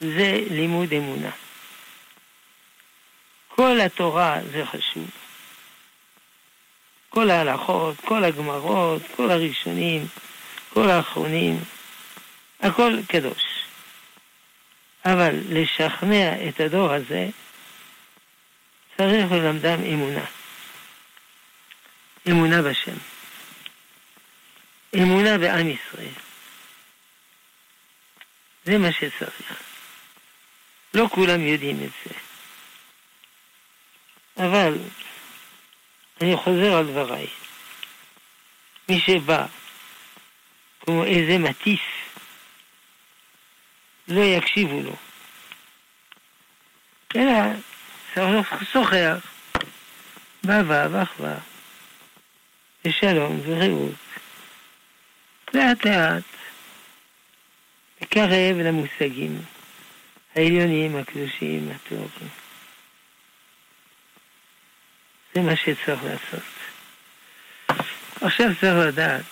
[0.00, 1.30] זה לימוד אמונה.
[3.48, 5.10] כל התורה זה חשוב.
[7.10, 10.06] כל ההלכות, כל הגמרות, כל הראשונים,
[10.72, 11.64] כל האחרונים,
[12.60, 13.42] הכל קדוש.
[15.04, 17.28] אבל לשכנע את הדור הזה,
[18.96, 20.24] צריך ללמדם אמונה.
[22.28, 22.96] אמונה בשם.
[24.96, 26.14] אמונה בעם ישראל.
[28.64, 29.62] זה מה שצריך.
[30.94, 32.14] לא כולם יודעים את זה.
[34.46, 34.78] אבל
[36.20, 37.26] אני חוזר על דבריי.
[38.88, 39.46] מי שבא
[40.80, 41.80] כמו איזה מטיף,
[44.08, 44.96] לא יקשיבו לו.
[47.16, 47.32] אלא
[48.60, 49.18] לשוחח
[50.44, 51.34] באהבה ואחווה,
[52.84, 53.94] ושלום ורעות.
[55.54, 56.22] לאט לאט,
[58.02, 59.42] לקרב למושגים
[60.34, 62.28] העליונים, הקדושים, הטובים.
[65.34, 66.42] זה מה שצריך לעשות.
[68.20, 69.24] עכשיו צריך לדעת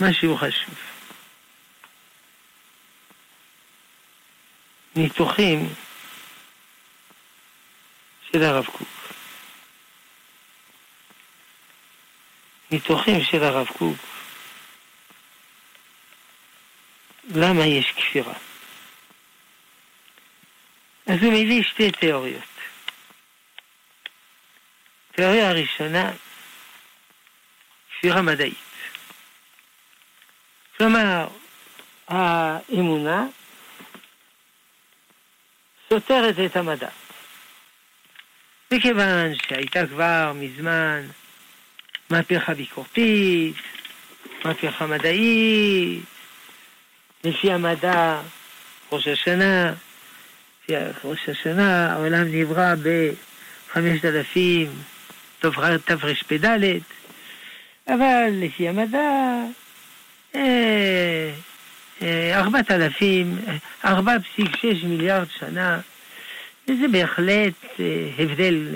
[0.00, 0.74] משהו חשוב.
[4.96, 5.74] ניתוחים
[8.32, 8.88] של הרב קוק.
[12.70, 13.96] ניתוחים של הרב קוק,
[17.34, 18.34] למה יש כפירה?
[21.06, 22.53] אז הוא מביא שתי תיאוריות.
[25.14, 26.10] התיאוריה הראשונה,
[27.98, 28.54] כפירה מדעית.
[30.76, 31.28] כלומר,
[32.08, 33.26] האמונה
[35.88, 36.88] סותרת את המדע.
[38.72, 41.06] מכיוון שהייתה כבר מזמן
[42.10, 43.56] מהפכה ביקורתית,
[44.44, 46.04] מהפכה מדעית,
[47.24, 48.20] לפי המדע,
[48.92, 49.72] ראש השנה,
[50.62, 50.72] לפי
[51.04, 54.72] ראש השנה, העולם נברא בחמשת אלפים
[55.50, 56.46] תרפ"ד,
[57.88, 59.42] אבל לפי המדע,
[60.34, 61.30] אה,
[62.02, 63.38] אה, ארבעת אלפים,
[63.84, 65.80] ארבע פסיק שש מיליארד שנה,
[66.68, 68.74] וזה בהחלט אה, הבדל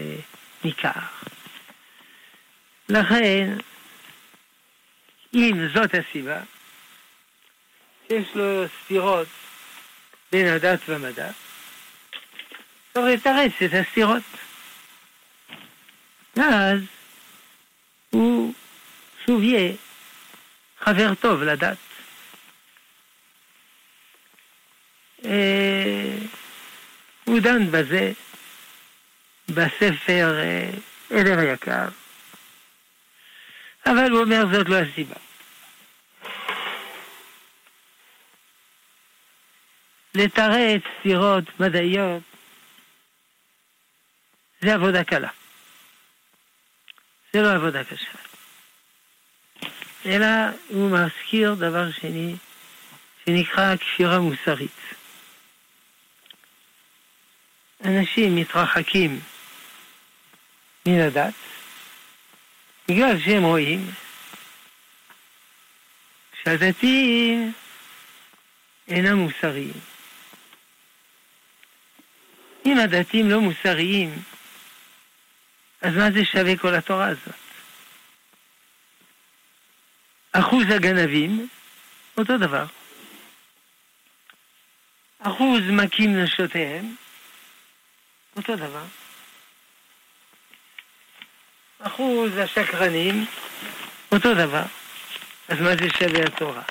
[0.64, 0.90] ניכר.
[2.88, 3.56] לכן,
[5.34, 6.40] אם זאת הסיבה,
[8.08, 9.28] שיש לו סתירות
[10.32, 11.30] בין הדת והמדע,
[12.92, 14.22] צריך לתרץ את הסתירות.
[16.38, 16.80] ואז
[18.10, 18.54] הוא
[19.26, 19.72] שוב יהיה
[20.80, 21.78] חבר טוב לדת.
[25.24, 26.18] אה,
[27.24, 28.12] הוא דן בזה
[29.48, 30.70] בספר אה,
[31.10, 31.88] עדר היקר,
[33.86, 35.16] אבל הוא אומר זאת לא הסיבה.
[40.14, 42.22] לתרץ סתירות מדעיות
[44.60, 45.37] זה עבודה קלה.
[47.32, 48.18] זה לא עבודה קשה.
[50.06, 50.26] אלא
[50.68, 52.34] הוא מזכיר דבר שני,
[53.24, 54.70] שנקרא כפירה מוסרית.
[57.84, 59.20] אנשים מתרחקים
[60.86, 61.34] מן הדת
[62.88, 63.90] בגלל שהם רואים
[66.42, 67.52] שהדתיים
[68.88, 69.72] אינם מוסריים.
[72.66, 74.22] אם הדתיים לא מוסריים,
[75.82, 77.34] אז מה זה שווה כל התורה הזאת?
[80.32, 81.48] אחוז הגנבים,
[82.18, 82.64] אותו דבר.
[85.18, 86.94] אחוז מכים נשותיהם,
[88.36, 88.84] אותו דבר.
[91.78, 93.26] אחוז השקרנים,
[94.12, 94.64] אותו דבר.
[95.48, 96.62] אז מה זה שווה התורה?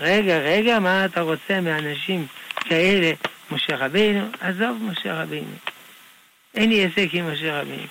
[0.00, 2.26] רגע, רגע, מה אתה רוצה מאנשים
[2.60, 3.12] כאלה?
[3.50, 4.30] משה רבינו?
[4.40, 5.56] עזוב משה רבינו.
[6.54, 7.86] אין לי עסק עם משה רבינו.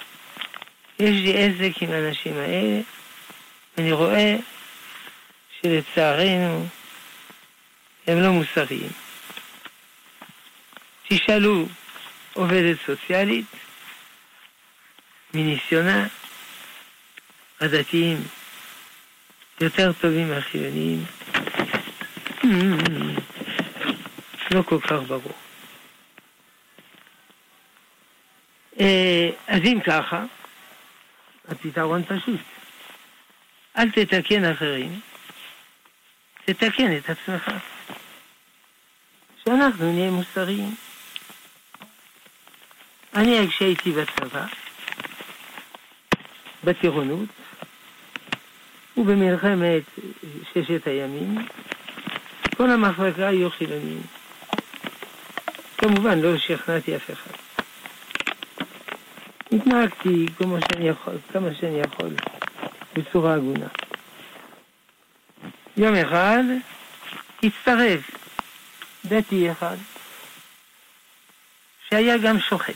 [1.00, 2.82] יש לי עסק עם האנשים האלה,
[3.78, 4.36] ואני רואה
[5.62, 6.68] שלצערנו
[8.08, 8.90] הם לא מוסריים.
[11.08, 11.66] תשאלו
[12.34, 13.46] עובדת סוציאלית,
[15.34, 16.08] מניסיונה,
[17.62, 18.24] הדתיים
[19.62, 21.06] יותר טובים מהחילוניים.
[24.52, 25.34] לא כל כך ברור.
[28.80, 30.24] אה, אז אם ככה,
[31.48, 32.40] הפתרון פשוט.
[33.78, 35.00] אל תתקן אחרים,
[36.46, 37.52] תתקן את עצמך.
[39.46, 40.76] שאנחנו נהיה מוסריים.
[43.14, 44.46] אני כשהייתי בצבא,
[46.64, 47.30] בטירונות,
[48.98, 49.84] ובמלחמת
[50.54, 51.36] ששת הימים,
[52.58, 54.02] כל המחלקה היו חילונים.
[55.78, 57.45] כמובן, לא שכנעתי אף אחד.
[59.52, 62.10] התנהגתי כמו שאני יכול, כמה שאני יכול,
[62.94, 63.68] בצורה הגונה.
[65.78, 66.44] יום אחד
[67.44, 68.12] הצטרף
[69.06, 69.78] דתי אחד,
[71.90, 72.74] שהיה גם שוחט.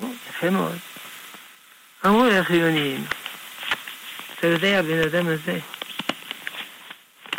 [0.00, 0.78] יפה מאוד.
[2.06, 3.04] אמרו לחילונים,
[4.38, 5.58] אתה יודע, הבן אדם הזה,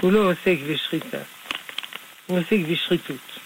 [0.01, 1.17] הוא לא עוסק בשחיטה,
[2.25, 3.39] הוא עוסק בשחיתות.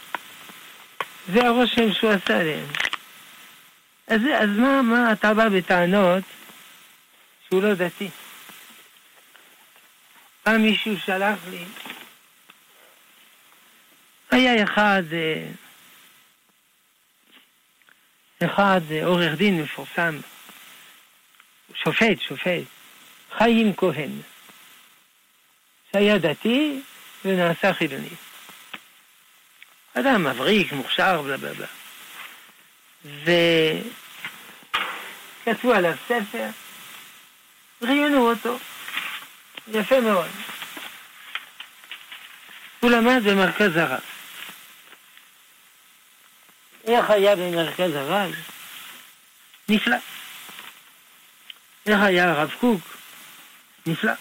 [1.34, 2.85] זה הרושם שהוא עשה עליהם.
[4.08, 6.24] אז, אז מה, מה אתה בא בטענות
[7.48, 8.10] שהוא לא דתי?
[10.44, 11.64] פעם מישהו שלח לי,
[14.32, 15.48] היה אחד, אה,
[18.46, 20.20] אחד אה, עורך דין מפורסם,
[21.74, 22.64] שופט, שופט,
[23.38, 24.12] חיים כהן,
[25.92, 26.82] שהיה דתי
[27.26, 28.16] ונעשה חילוני.
[29.94, 31.85] אדם מבריק, מוכשר, בלה בלה בלה.
[33.06, 33.84] וכתבו
[35.74, 36.48] עליו ספר,
[37.82, 38.60] ראיינו אותו,
[39.68, 40.30] יפה מאוד.
[42.80, 44.02] הוא למד במרכז הרב.
[46.88, 48.32] איך היה במרכז הרב?
[49.70, 49.98] נפלא.
[51.86, 52.82] איך היה הרב קוק?
[53.86, 54.14] נפלא.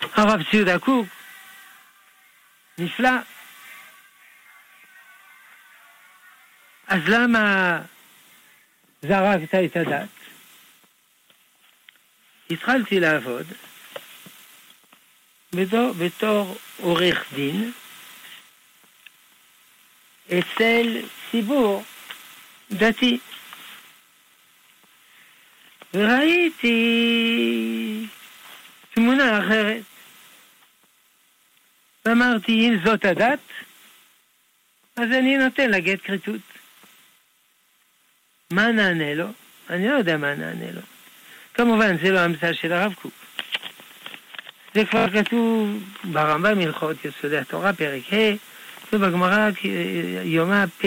[0.00, 1.06] הרב ציודה קוק?
[2.78, 3.10] נפלא.
[6.90, 7.78] אז למה
[9.02, 10.08] זרקת את הדת?
[12.50, 13.46] התחלתי לעבוד
[15.52, 17.72] בתור, בתור עורך דין
[20.26, 21.84] אצל ציבור
[22.70, 23.18] דתי.
[25.94, 26.76] וראיתי
[28.94, 29.82] תמונה אחרת.
[32.04, 33.40] ואמרתי, אם זאת הדת,
[34.96, 36.49] אז אני נותן לה גט כריתות.
[38.50, 39.26] מה נענה לו?
[39.70, 40.80] אני לא יודע מה נענה לו.
[41.54, 43.12] כמובן, זה לא המצאה של הרב קוק.
[44.74, 48.36] זה כבר כתוב ברמב"ם הלכות יסודי התורה, פרק ה',
[48.92, 49.50] ובגמרא
[50.24, 50.84] יומא פ'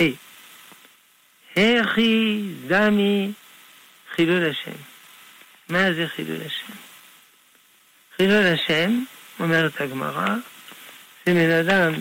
[0.00, 0.04] ה'.
[1.56, 3.32] הכי דמי
[4.14, 4.76] חילול השם.
[5.68, 6.72] מה זה חילול השם?
[8.16, 9.02] חילול השם,
[9.40, 10.28] אומרת הגמרא,
[11.26, 11.92] זה בן אדם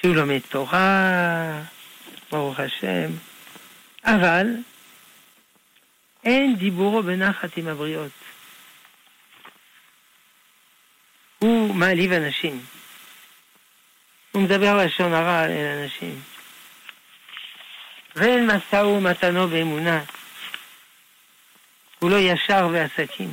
[0.00, 1.62] שהוא לומד תורה,
[2.32, 3.10] ברוך השם,
[4.04, 4.46] אבל
[6.24, 8.12] אין דיבורו בנחת עם הבריות.
[11.38, 12.64] הוא מעליב אנשים.
[14.32, 16.22] הוא מדבר לשון הרע אל אנשים.
[18.16, 20.04] ואין משא ומתנו באמונה.
[21.98, 23.30] הוא לא ישר ועסקים.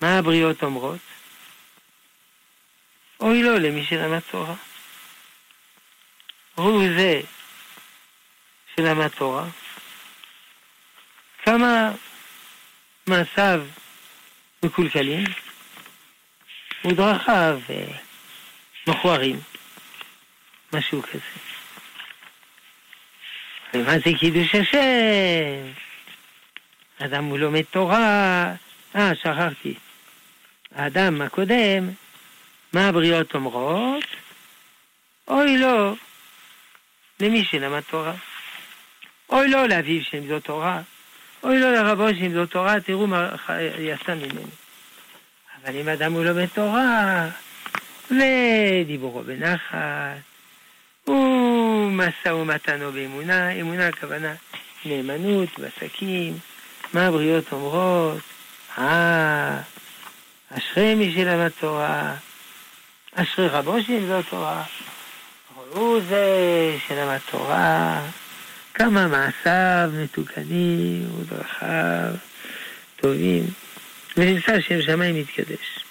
[0.00, 1.00] מה הבריות אומרות?
[3.20, 4.54] אוי לו למי שלמד תורה.
[6.54, 7.20] הוא זה
[8.76, 9.44] שלמד תורה.
[11.42, 11.92] כמה
[13.06, 13.62] מעשיו
[14.62, 15.24] מקולקלים,
[16.84, 17.60] ודרכיו
[18.86, 19.40] מכוערים,
[20.72, 21.40] משהו כזה.
[23.74, 25.72] ומה זה קידוש השם?
[26.98, 28.44] אדם הוא לומד תורה,
[28.96, 29.74] אה, שכחתי.
[30.74, 31.90] האדם הקודם,
[32.72, 34.04] מה הבריות אומרות?
[35.28, 35.96] אוי לו
[37.20, 38.14] למי שלמד תורה.
[39.30, 40.80] אוי לו לאביו שלימדו תורה.
[41.42, 43.28] אוי לו לרבו שלימדו תורה, תראו מה
[43.78, 44.48] יצא ממנו.
[45.64, 47.28] אבל אם אדם הוא לומד תורה,
[48.10, 50.16] ודיבורו בנחת,
[51.06, 54.34] ומשא ומתנו באמונה, אמונה הכוונה
[54.84, 56.38] נאמנות בעסקים,
[56.92, 58.18] מה הבריות אומרות?
[58.78, 59.58] אה,
[60.50, 62.14] אשרי מי שלמד תורה,
[63.14, 64.64] אשרי רבו שלמדו תורה,
[65.74, 68.06] הוא זה שלמד תורה,
[68.74, 72.14] כמה מעשיו מתוקנים ודרכיו
[72.96, 73.44] טובים,
[74.16, 75.84] ונמצא שם שמיים מתקדש.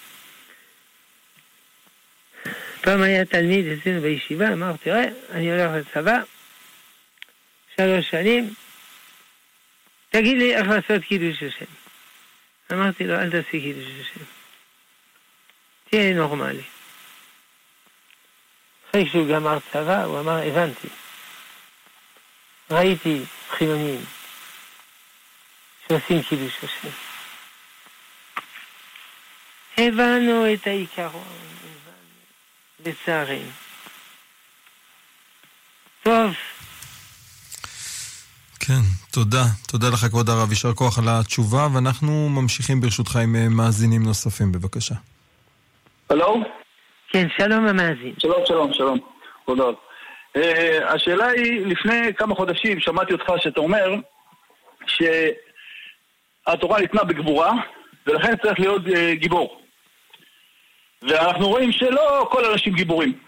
[2.80, 6.20] פעם היה תלמיד אצלנו בישיבה, אמר, תראה, אני הולך לצבא,
[7.76, 8.54] שלוש שנים,
[10.10, 11.72] תגיד לי איך לעשות קידוש השם.
[12.72, 14.24] אמרתי לו, אל תעשי קידוש השם.
[15.90, 16.62] תהיה נורמלי.
[18.94, 20.88] אחרי שהוא גמר צבא, הוא אמר, הבנתי.
[22.70, 24.04] ראיתי חילונים
[25.88, 26.88] שעושים קידוש השם.
[29.78, 31.22] הבנו את העיקרון,
[32.86, 33.50] לצערנו.
[36.02, 36.34] טוב.
[38.60, 38.80] כן,
[39.10, 39.44] תודה.
[39.68, 40.50] תודה לך, כבוד הרב.
[40.50, 44.94] יישר כוח על התשובה, ואנחנו ממשיכים ברשותך עם אה, מאזינים נוספים, בבקשה.
[46.10, 46.63] הלו?
[47.14, 48.14] כן, שלום המאזין.
[48.18, 48.98] שלום, שלום, שלום.
[49.48, 49.74] הרב.
[50.38, 50.40] Uh,
[50.84, 53.94] השאלה היא, לפני כמה חודשים שמעתי אותך שאתה אומר
[56.46, 57.52] שהתורה ניתנה בגבורה,
[58.06, 59.62] ולכן צריך להיות uh, גיבור.
[61.02, 63.18] ואנחנו רואים שלא כל האנשים גיבורים.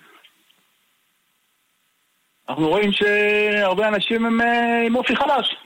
[2.48, 5.56] אנחנו רואים שהרבה אנשים הם אה, עם אופי חלש.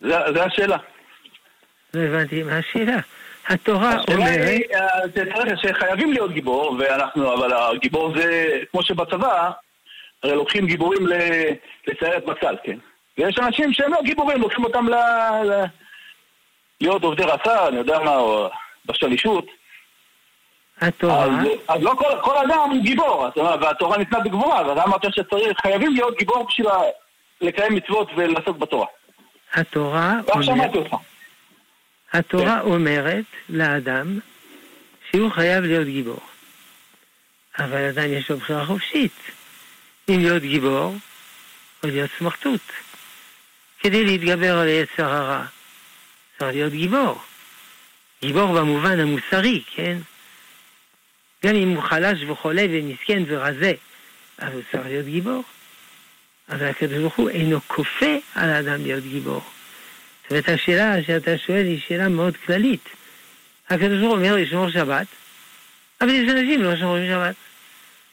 [0.00, 0.76] זה, זה השאלה.
[1.94, 2.98] לא הבנתי מה השאלה.
[3.50, 4.48] התורה השאלה אומרת...
[4.48, 9.50] היא, אה, שחייבים להיות גיבור, ואנחנו, אבל הגיבור זה, כמו שבצבא,
[10.22, 11.52] הרי לוקחים גיבורים ל-
[11.86, 12.76] לסיירת בצל, כן?
[13.18, 14.94] ויש אנשים שהם לא גיבורים, לוקחים אותם ל...
[15.44, 15.64] ל...
[16.80, 18.48] להיות עובדי רס"ר, אני יודע מה, או
[18.86, 19.46] בשלישות.
[20.80, 21.30] התורה, אז,
[21.68, 26.18] אז לא כל, כל אדם הוא גיבור, והתורה ניתנה בגבורה, ואתה אמרת שצריך, חייבים להיות
[26.18, 26.66] גיבור בשביל
[27.40, 28.86] לקיים מצוות ולעסוק בתורה.
[29.54, 30.44] התורה רק אומרת...
[30.44, 30.96] שמעתי אותך.
[32.12, 34.18] התורה אומרת לאדם
[35.10, 36.20] שהוא חייב להיות גיבור.
[37.58, 39.12] אבל עדיין יש לו בחירה חופשית.
[40.08, 40.96] אם להיות גיבור
[41.82, 42.60] או להיות סמרטוט.
[43.80, 45.44] כדי להתגבר על יצר הרע,
[46.38, 47.22] צריך להיות גיבור.
[48.22, 49.98] גיבור במובן המוסרי, כן?
[51.46, 53.72] גם אם הוא חלש וחולה ומסכן ורזה,
[54.38, 55.44] אז הוא צריך להיות גיבור.
[56.48, 59.42] אבל הקדוש ברוך הוא אינו כופה על האדם להיות גיבור.
[60.30, 62.88] זאת אומרת, השאלה שאתה שואל היא שאלה מאוד כללית.
[63.70, 65.06] הקדוש ברוך הוא אומר לשמור שבת,
[66.00, 67.34] אבל יש אנשים לא שומרים שבת.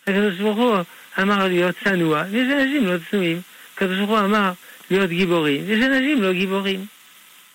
[0.07, 0.78] הקדוש ברוך הוא
[1.22, 3.41] אמר להיות צנוע, ויש אנשים לא צנועים.
[3.76, 4.51] הקדוש ברוך הוא אמר
[4.91, 6.86] להיות גיבורים, ויש אנשים לא גיבורים.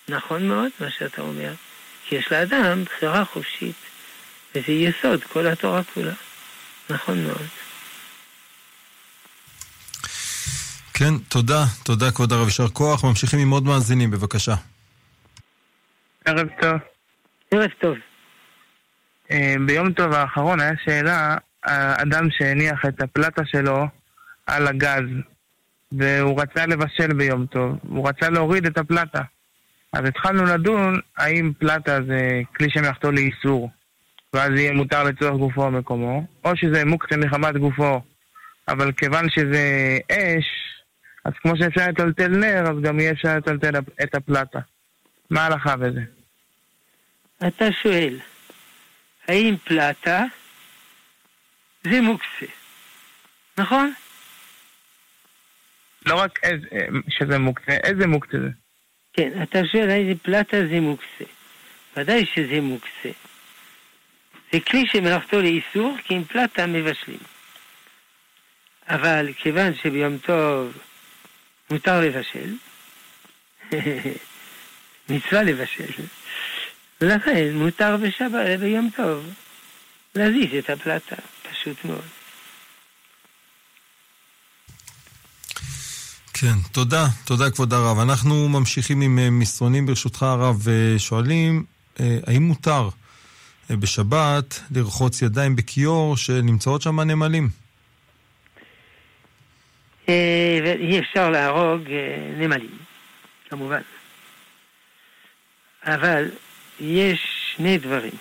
[0.08, 1.52] נכון מאוד מה שאתה אומר,
[2.08, 3.76] כי יש לאדם בחירה חופשית,
[4.54, 6.14] וזה יסוד כל התורה כולה.
[6.90, 7.46] נכון מאוד.
[11.02, 11.64] כן, תודה.
[11.84, 12.44] תודה, כבוד הרב.
[12.44, 13.04] יישר כוח.
[13.04, 14.54] ממשיכים עם עוד מאזינים, בבקשה.
[16.24, 16.72] ערב טוב.
[17.50, 17.96] ערב טוב.
[19.30, 23.86] אה, ביום טוב האחרון היה שאלה, האדם שהניח את הפלטה שלו
[24.46, 25.08] על הגז,
[25.92, 29.22] והוא רצה לבשל ביום טוב, הוא רצה להוריד את הפלטה.
[29.92, 33.70] אז התחלנו לדון האם פלטה זה כלי שמלאכתו לאיסור,
[34.34, 38.00] ואז יהיה מותר לצורך גופו או מקומו, או שזה מוקצה מחמת גופו,
[38.68, 40.61] אבל כיוון שזה אש,
[41.24, 43.70] אז כמו שאפשר לטלטל נר, אז גם יהיה אפשר לטלטל
[44.02, 44.58] את הפלטה.
[45.30, 46.00] מה ההלכה בזה?
[47.46, 48.18] אתה שואל,
[49.28, 50.24] האם פלטה
[51.84, 52.46] זה מוקצה,
[53.58, 53.92] נכון?
[56.06, 56.66] לא רק איזה,
[57.08, 58.48] שזה מוקצה, איזה מוקצה זה?
[59.12, 61.24] כן, אתה שואל האם פלטה זה מוקצה.
[61.96, 63.10] ודאי שזה מוקצה.
[64.52, 67.18] זה כלי שמלאכתו לאיסור, כי עם פלטה מבשלים.
[68.88, 70.78] אבל כיוון שביום טוב
[71.72, 72.54] מותר לבשל,
[75.08, 76.02] מצווה לבשל,
[77.00, 79.26] ולכן מותר בשבת, ביום טוב,
[80.14, 81.16] להזיז את הפלטה,
[81.50, 82.04] פשוט מאוד.
[86.34, 87.06] כן, תודה.
[87.24, 87.98] תודה, כבוד הרב.
[87.98, 91.64] אנחנו ממשיכים עם אה, מסרונים, ברשותך, הרב, ושואלים,
[92.00, 92.88] אה, האם מותר
[93.70, 97.61] אה, בשבת לרחוץ ידיים בכיור שנמצאות שם נמלים?
[100.08, 102.78] אה, ואי אפשר להרוג אה, נמלים,
[103.48, 103.82] כמובן.
[105.84, 106.30] אבל
[106.80, 107.20] יש
[107.56, 108.12] שני דברים.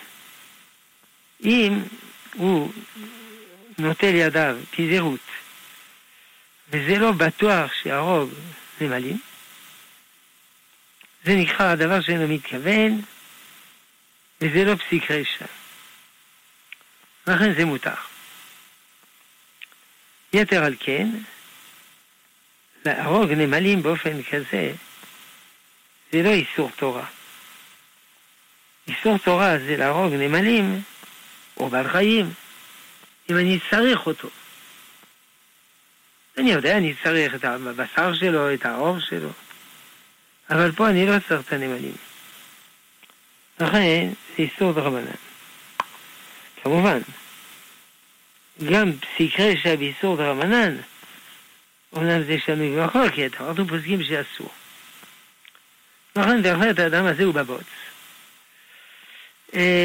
[1.44, 1.80] אם
[2.34, 2.72] הוא
[3.78, 5.20] נוטל ידיו כזהות,
[6.70, 8.30] וזה לא בטוח שיהרוג
[8.82, 9.20] נמלים,
[11.24, 13.02] זה נקרא הדבר שאינו מתכוון,
[14.42, 15.46] וזה לא פסיק רשע.
[17.28, 17.94] לכן זה מותר.
[20.34, 21.10] יתר על כן,
[22.86, 24.74] להרוג נמלים באופן כזה,
[26.12, 27.06] זה לא איסור תורה.
[28.88, 30.82] איסור תורה זה להרוג נמלים
[31.58, 32.34] או בעל חיים,
[33.30, 34.30] אם אני צריך אותו.
[36.38, 39.30] אני יודע, אני צריך את הבשר שלו, את העור שלו,
[40.50, 41.96] אבל פה אני לא צריך את הנמלים.
[43.60, 45.12] לכן זה איסור דרבנן.
[46.64, 47.00] כמובן,
[48.72, 50.78] גם פסיק רשע באיסור דרבנן,
[51.94, 54.52] אומנם זה שנוי במחלוקת, אנחנו פוסקים שאסור.
[56.16, 57.68] לכן בהחלט האדם הזה הוא בבוץ.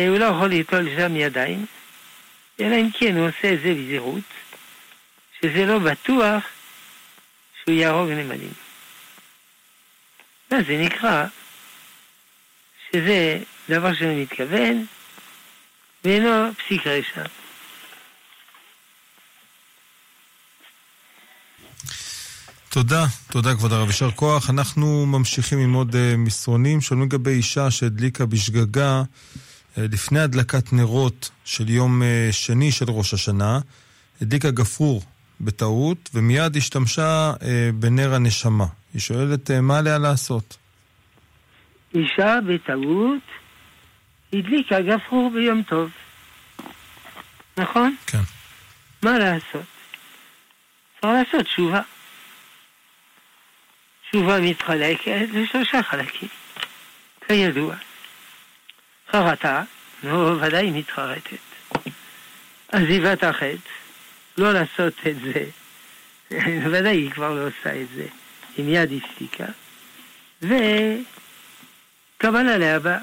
[0.09, 1.67] הוא לא יכול ליטול שם ידיים,
[2.61, 4.25] אלא אם כן הוא עושה את זה בזהירות,
[5.43, 6.43] שזה לא בטוח
[7.65, 8.53] שהוא יהרוג נמלים.
[10.51, 11.25] מה זה נקרא?
[12.93, 13.39] שזה
[13.69, 14.87] דבר שאני מתכוון,
[16.05, 17.23] ואינו פסיק רשע.
[22.77, 24.51] תודה, תודה כבוד הרב, יישר כוח.
[24.51, 31.31] אנחנו ממשיכים עם עוד uh, מסרונים, שואלים לגבי אישה שהדליקה בשגגה uh, לפני הדלקת נרות
[31.45, 33.61] של יום uh, שני של ראש השנה,
[34.23, 35.03] הדליקה גפרור
[35.41, 37.33] בטעות, ומיד השתמשה
[37.75, 38.67] בנר הנשמה.
[38.95, 40.57] היא שואלת מה עליה לעשות.
[41.95, 43.23] אישה בטעות
[44.33, 45.91] הדליקה גפרור ביום טוב.
[47.57, 47.97] נכון?
[48.07, 48.23] כן.
[49.03, 49.65] מה לעשות?
[51.01, 51.81] צריך לעשות תשובה.
[54.17, 56.29] תשובה מתחלקת לשלושה חלקים,
[57.27, 57.75] כידוע.
[59.13, 59.63] חרטה,
[60.03, 61.37] נו, ודאי מתחרטת.
[62.69, 63.71] עזיבת החטא,
[64.39, 65.45] לא לעשות את זה.
[66.73, 68.07] ודאי היא כבר לא עושה את זה.
[68.57, 69.47] היא מיד הפסיקה.
[70.43, 72.99] וקבלה להבא.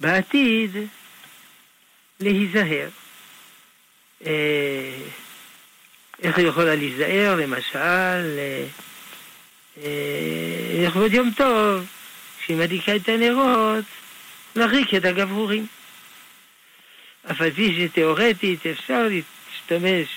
[0.00, 0.70] בעתיד,
[2.20, 2.88] להיזהר.
[4.26, 5.02] אה,
[6.22, 8.66] איך היא יכולה להיזהר, למשל, אה,
[10.82, 11.86] לכבוד יום טוב,
[12.40, 13.84] כשהיא מדליקה את הנרות,
[14.56, 15.66] להריק את הגברורים.
[17.30, 20.08] אף על פי שתאורטית אפשר להשתמש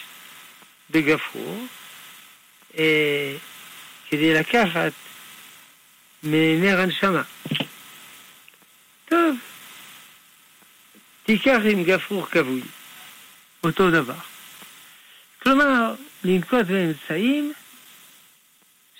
[0.90, 1.66] בגפרור
[2.78, 3.36] אה,
[4.10, 4.92] כדי לקחת
[6.24, 7.22] מנר הנשמה.
[9.10, 9.36] טוב,
[11.24, 12.62] תיקח עם גפרור כבוי,
[13.64, 14.20] אותו דבר.
[15.44, 15.94] כלומר,
[16.24, 17.54] לנקוט באמצעים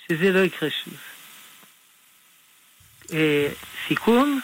[0.08, 0.94] שזה לא יקרה שוב.
[3.12, 3.48] אה,
[3.88, 4.40] סיכום,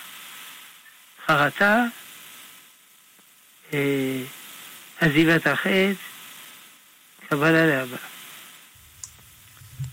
[1.26, 1.84] חרטה,
[3.72, 4.22] אה,
[5.00, 5.92] עזיבת החטא,
[7.28, 7.96] קבלה להבא.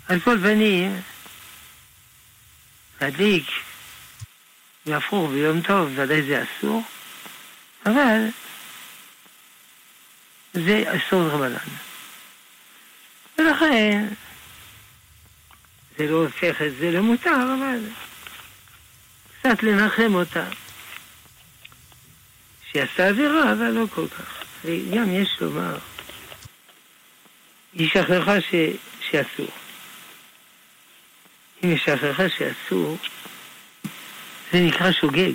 [0.07, 1.01] על כל פנים,
[3.01, 3.45] להדליק
[4.87, 6.83] גפרור ביום טוב, ודאי זה אסור,
[7.85, 8.27] אבל
[10.53, 11.57] זה אסור רבנן.
[13.37, 14.05] ולכן,
[15.97, 17.29] זה לא הופך את זה למותר,
[17.59, 17.79] אבל
[19.39, 20.45] קצת לנחם אותה.
[22.71, 24.43] שהיא עשתה עבירה, אבל לא כל כך.
[24.65, 25.77] וגם יש לומר,
[27.73, 28.53] היא שכחה ש...
[29.09, 29.51] שאסור.
[31.63, 32.97] אם היא שכחה שאסור,
[34.51, 35.33] זה נקרא שוגג.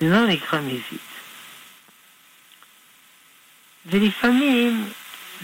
[0.00, 0.98] זה לא נקרא מזיד.
[3.86, 4.92] ולפעמים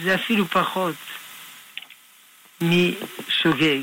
[0.03, 0.95] זה אפילו פחות.
[2.69, 3.81] משוגג.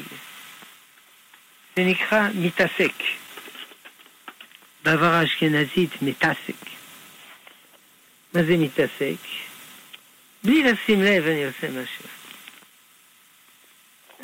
[1.77, 2.93] זה נקרא מתעסק.
[4.85, 6.67] בעבר האשכנזית מתעסק.
[8.35, 9.29] מה זה מתעסק?
[10.45, 12.05] בלי לשים לב אני עושה משהו.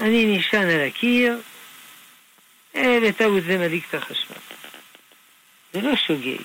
[0.01, 1.41] אני נשען על הקיר,
[2.75, 4.37] אה, בטעות זה מדליק את החשמל.
[5.73, 6.43] זה לא שוגג,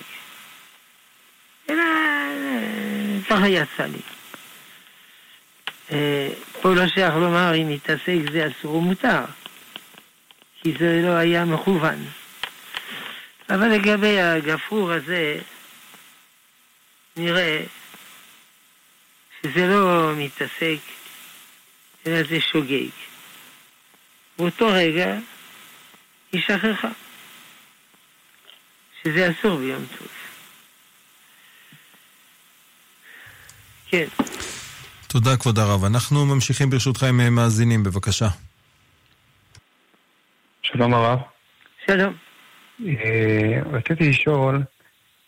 [1.70, 4.13] אלא אה, ככה יצא לי.
[5.92, 6.28] אה,
[6.62, 9.24] פה לא שייך לומר אם מתעסק זה אסור או מותר,
[10.62, 12.04] כי זה לא היה מכוון.
[13.50, 15.38] אבל לגבי הגפרור הזה,
[17.16, 17.60] נראה
[19.42, 20.78] שזה לא מתעסק,
[22.06, 22.88] אלא זה שוגג.
[24.38, 25.18] באותו רגע
[26.32, 26.88] היא שכחה
[29.02, 30.08] שזה אסור ביום טוב.
[33.88, 34.06] כן.
[35.14, 35.84] תודה, כבוד הרב.
[35.84, 38.28] אנחנו ממשיכים ברשותך עם אה, מאזינים, בבקשה.
[40.62, 41.18] שלום הרב.
[41.86, 42.14] שלום.
[42.86, 44.62] אה, רציתי לשאול,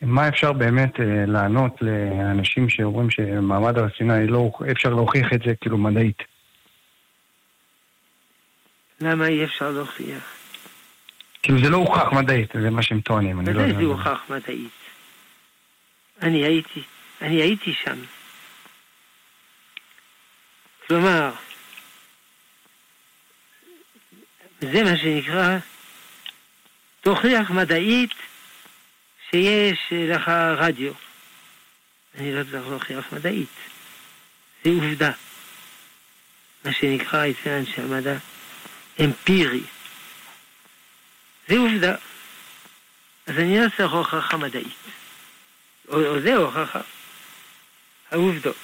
[0.02, 5.54] מה אפשר באמת אה, לענות לאנשים שאומרים שמעמד הר סיני, לא, אפשר להוכיח את זה
[5.60, 6.22] כאילו מדעית?
[9.00, 10.24] למה אי אפשר להוכיח?
[11.42, 13.72] כאילו זה לא הוכח מדעית, זה מה שהם טוענים, אני לא יודע.
[13.72, 14.72] מתי זה הוכח מדעית?
[16.22, 16.82] אני הייתי,
[17.22, 18.15] אני הייתי שם.
[20.86, 21.30] כלומר,
[24.60, 25.58] זה מה שנקרא
[27.00, 28.10] תוכיח מדעית
[29.30, 30.92] שיש לך רדיו.
[32.18, 33.48] אני לא צריך להוכיח מדעית.
[34.64, 35.10] זה עובדה.
[36.64, 38.16] מה שנקרא אצל אנשי המדע
[39.04, 39.62] אמפירי.
[41.48, 41.94] זה עובדה.
[43.26, 44.76] אז אני לא צריך הוכחה מדעית.
[45.88, 46.80] או, או זה הוכחה.
[48.10, 48.56] העובדות.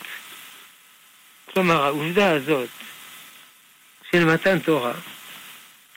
[1.53, 2.69] כלומר, העובדה הזאת
[4.11, 4.93] של מתן תורה,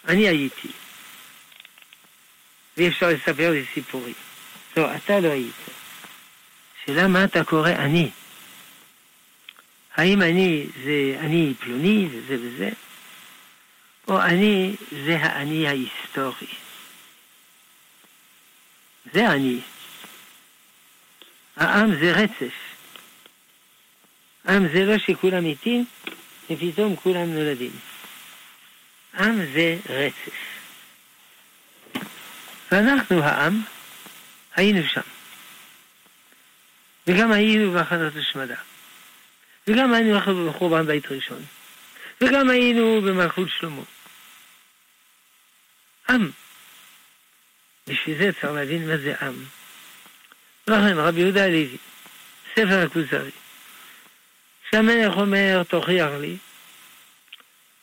[0.07, 0.67] אני הייתי.
[2.77, 4.13] ואי אפשר לספר לי סיפורים.
[4.77, 5.55] לא, אתה לא היית.
[6.85, 8.09] שאלה מה אתה קורא אני?
[9.95, 12.69] האם אני זה אני פלוני וזה וזה?
[14.07, 14.75] או אני
[15.05, 16.47] זה האני ההיסטורי?
[19.13, 19.59] זה אני.
[21.57, 22.74] העם זה רצף.
[24.47, 25.85] עם זה לא שכולם מתים,
[26.49, 27.71] ופתאום כולם נולדים.
[29.19, 30.35] עם זה רצף.
[32.71, 33.61] ואנחנו העם
[34.55, 35.01] היינו שם.
[37.07, 38.55] וגם היינו בהכנות השמדה.
[39.67, 40.19] וגם היינו
[40.49, 41.45] בחורבן בית ראשון.
[42.21, 43.81] וגם היינו במלכות שלמה.
[46.09, 46.31] עם.
[47.87, 49.43] בשביל זה צריך להבין מה זה עם.
[50.67, 51.77] לכן רבי יהודה הלוי,
[52.51, 53.31] ספר הכוזרי,
[54.75, 56.37] שהמלך אומר, תוכיח לי,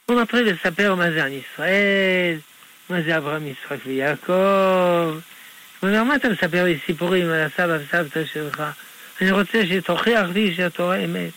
[0.06, 2.38] הוא מתחיל לספר מה זה עם ישראל,
[2.90, 4.32] מה זה אברהם, יצחק ויעקב.
[5.80, 8.62] הוא אומר, מה אתה מספר לי סיפורים על הסבא וסבתא שלך?
[9.20, 11.32] אני רוצה שתוכיח לי שהתורה אמת.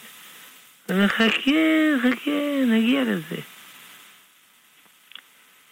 [0.88, 1.52] הוא אומר, חכה,
[2.04, 3.42] חכה, נגיע לזה.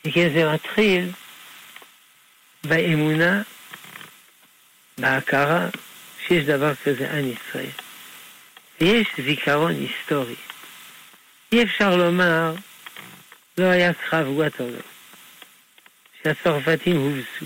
[0.07, 1.09] וכן זה מתחיל
[2.63, 3.41] באמונה,
[4.97, 5.67] בהכרה
[6.27, 7.82] שיש דבר כזה עם ישראל.
[8.83, 10.35] ויש זיכרון היסטורי.
[11.51, 12.53] אי אפשר לומר,
[13.57, 14.77] לא היה קרב ווטרלו,
[16.23, 17.45] שהצרפתים הובסו.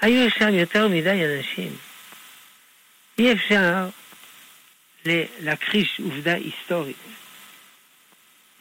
[0.00, 1.76] היו שם יותר מדי אנשים.
[3.18, 3.88] אי אפשר
[5.40, 6.96] להכחיש עובדה היסטורית.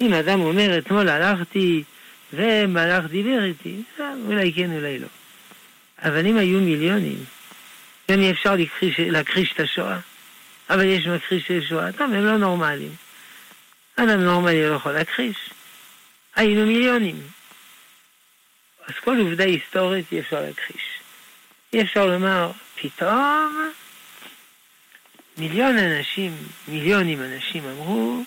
[0.01, 1.83] אם אדם אומר, אתמול הלכתי
[2.33, 5.07] ומלאך דיבר איתי, אה, אולי כן, אולי לא.
[6.03, 7.25] אבל אם היו מיליונים,
[8.11, 9.99] גם אי אפשר להכחיש, להכחיש את השואה.
[10.73, 12.95] אבל יש מכחיש של שואה, טוב, הם לא נורמליים.
[13.95, 15.49] אדם נורמלי לא יכול להכחיש.
[16.35, 17.21] היינו מיליונים.
[18.87, 20.99] אז כל עובדה היסטורית אי אפשר להכחיש.
[21.73, 23.71] אי אפשר לומר, פתאום
[25.37, 28.23] מיליון אנשים, מיליונים אנשים אמרו,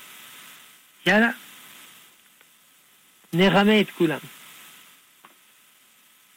[1.06, 1.30] יאללה,
[3.32, 4.18] נרמה את כולם.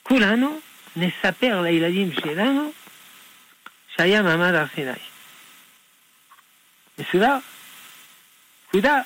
[0.04, 0.60] כולנו
[0.96, 2.72] נספר לילדים שלנו
[3.96, 5.07] שהיה מעמד הר סיני.
[7.00, 7.38] מסודר?
[8.68, 9.02] פקודה.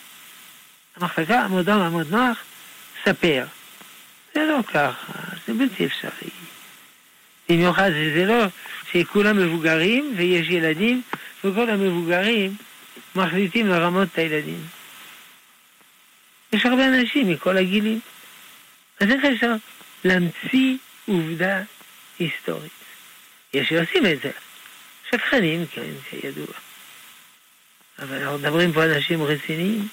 [0.95, 2.37] המחלקה, עמוד דום, עמוד נוח,
[3.05, 3.45] ספר.
[4.33, 5.13] זה לא ככה,
[5.47, 6.29] זה בלתי אפשרי.
[7.49, 8.45] במיוחד זה לא
[8.91, 11.01] שכולם מבוגרים ויש ילדים
[11.43, 12.55] וכל המבוגרים
[13.15, 14.65] מחליטים לרמות את הילדים.
[16.53, 17.99] יש הרבה אנשים מכל הגילים.
[18.99, 19.51] אז איך אפשר
[20.03, 21.61] להמציא עובדה
[22.19, 22.71] היסטורית?
[23.53, 24.31] יש שעושים את זה.
[25.09, 26.70] שקרנים, כן, כידוע.
[28.02, 29.88] אבל אנחנו מדברים פה אנשים רציניים.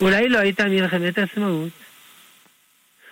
[0.00, 1.72] אולי לא הייתה מלחמת עצמאות.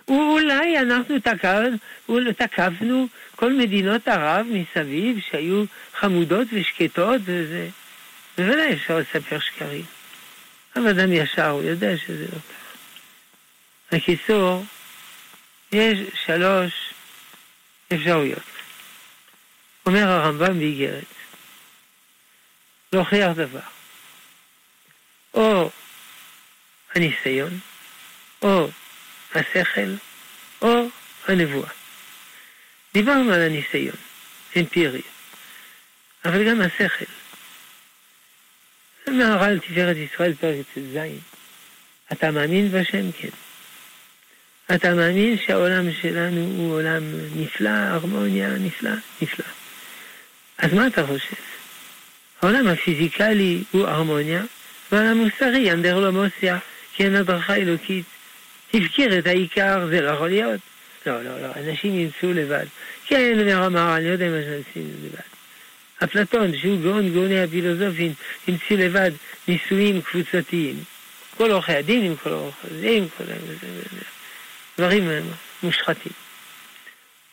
[0.09, 7.69] אולי אנחנו תקפנו, תקפנו כל מדינות ערב מסביב שהיו חמודות ושקטות וזה.
[8.39, 9.85] בוודאי אפשר לספר שקרים.
[10.77, 12.65] אבל אדם ישר, הוא יודע שזה לא כך.
[13.93, 14.65] בקיצור,
[15.73, 16.73] יש שלוש
[17.95, 18.43] אפשרויות.
[19.87, 21.05] אומר הרמב"ם באיגרת,
[22.95, 23.61] להוכיח דבר.
[25.35, 25.71] או
[26.95, 27.59] הניסיון,
[28.43, 28.69] או
[29.35, 29.95] השכל,
[30.63, 30.87] או
[31.29, 31.71] הנבואה.
[32.95, 33.97] דיברנו על הניסיון,
[34.57, 35.03] אמפירי,
[36.25, 37.05] אבל גם השכל.
[39.07, 40.99] מהר"ל תפארת ישראל פרק ט"ז.
[42.13, 43.13] אתה מאמין בשם?
[43.13, 43.29] כן.
[44.75, 47.03] אתה מאמין שהעולם שלנו הוא עולם
[47.37, 48.91] נפלא, הרמוניה נפלא?
[49.23, 49.47] נפלא.
[50.59, 51.54] אז מה אתה חושב?
[52.45, 54.43] העולם הפיזיקלי הוא הרמוניה,
[54.93, 56.59] והעולם המוסרי, אנדרלומוסיה,
[56.95, 58.05] כי אין הדרכה אלוקית.
[58.75, 60.61] הפקיר את העיקר, זה לא יכול להיות.
[61.07, 62.67] לא, לא, לא, אנשים ימצאו לבד.
[63.07, 65.21] כן, אומר המהר"ל, אני יודע מה שעושים לבד.
[66.05, 68.13] אפלטון, שהוא גאון גאוני הפילוסופים,
[68.49, 69.11] המציא לבד
[69.49, 70.85] נישואים קבוצתיים.
[71.37, 73.25] כל עורכי הדין עם כל עורכי הדין, כל
[74.79, 75.09] דברים
[75.63, 76.13] מושחתים.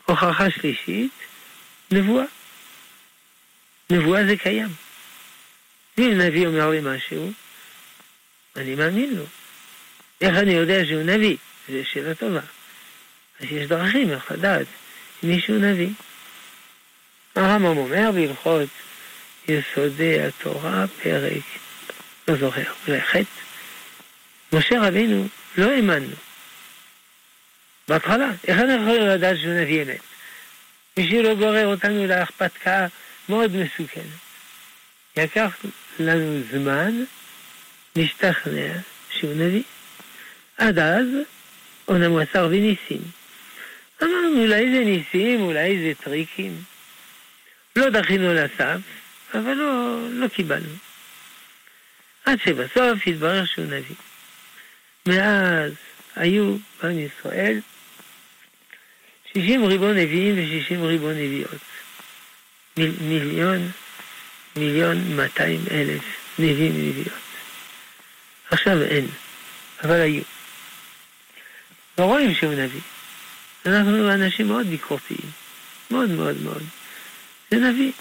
[0.05, 1.11] הוכחה שלישית,
[1.91, 2.25] נבואה.
[3.89, 4.90] נבואה זה קיים.
[5.97, 7.31] אם נביא אומר לי משהו,
[8.55, 9.23] אני מאמין לו.
[10.21, 11.37] איך אני יודע שהוא נביא?
[11.69, 12.39] זו שאלה טובה.
[13.39, 14.67] אז יש דרכים איך לדעת
[15.23, 15.89] אם מישהו נביא.
[17.35, 18.69] הרמב"ם אומר בהלכות
[19.47, 21.43] יסודי התורה, פרק,
[22.27, 23.23] לא זוכר, אולי חטא.
[24.53, 25.27] משה רבינו,
[25.57, 26.15] לא האמנו.
[27.87, 29.99] בהתחלה, איך אנחנו יכולים לדעת שהוא נביא אמת?
[30.97, 32.87] בשביל לא גורר אותנו להכפתקה
[33.29, 34.30] מאוד מסוכנת.
[35.17, 35.57] לקח
[35.99, 37.03] לנו זמן
[37.95, 38.73] להשתכנע
[39.09, 39.63] שהוא נביא.
[40.57, 41.07] עד אז,
[41.87, 43.01] אומנם הוא עשה הרבה ניסים.
[44.03, 46.61] אמרנו, אולי זה ניסים, אולי זה טריקים.
[47.75, 48.77] לא דחינו לסף,
[49.33, 50.75] אבל לא, לא קיבלנו.
[52.25, 53.95] עד שבסוף התברר שהוא נביא.
[55.05, 55.71] מאז
[56.15, 57.59] היו בעם ישראל
[59.33, 61.61] 60 ריבון נביאים ו-60 ריבון נביאות.
[62.77, 63.71] מיל, מיליון,
[64.55, 66.03] מיליון 200 אלף
[66.39, 67.19] נביאים ונביאות.
[68.51, 69.07] עכשיו אין,
[69.83, 70.23] אבל היו.
[71.97, 72.81] לא רואים שהוא נביא.
[73.65, 75.31] אנחנו אנשים מאוד ביקורתיים,
[75.91, 76.63] מאוד מאוד מאוד.
[77.51, 77.91] זה נביא.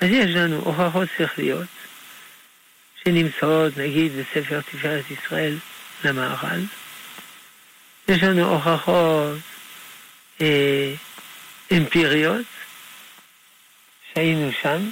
[0.00, 1.66] אז יש לנו הוכחות שכליות,
[3.04, 5.58] שנמצאות נגיד בספר תפארת ישראל
[6.04, 6.60] למהר"ל.
[8.08, 9.38] יש לנו הוכחות
[10.40, 10.94] אה,
[11.72, 12.46] אמפיריות,
[14.14, 14.90] שהיינו שם,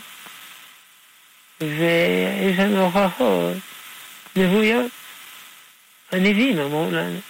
[1.60, 3.56] ויש לנו הוכחות
[4.36, 4.92] נבואיות.
[6.12, 7.20] הנביאים אמרו לנו.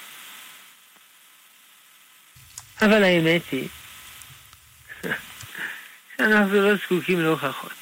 [2.82, 3.68] אבל האמת היא
[6.16, 7.72] שאנחנו לא זקוקים להוכחות.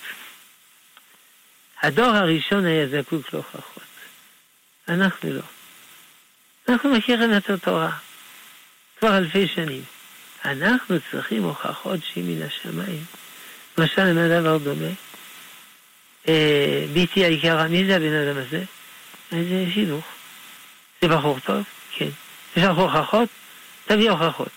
[1.82, 3.82] הדור הראשון היה זקוק להוכחות.
[4.88, 5.42] אנחנו לא.
[6.68, 7.98] אנחנו מכירים את התורה
[8.98, 9.84] כבר אלפי שנים.
[10.44, 13.04] אנחנו צריכים הוכחות שהיא מן השמיים.
[13.78, 14.90] למשל, למה דבר דומה?
[16.28, 18.64] אה, ביתי היקרה, מי זה הבן אדם הזה?
[19.30, 20.04] זה שידוך.
[21.02, 21.64] זה בחור טוב?
[21.92, 22.08] כן.
[22.56, 23.28] יש לך הוכחות?
[23.86, 24.48] תביא הוכחות.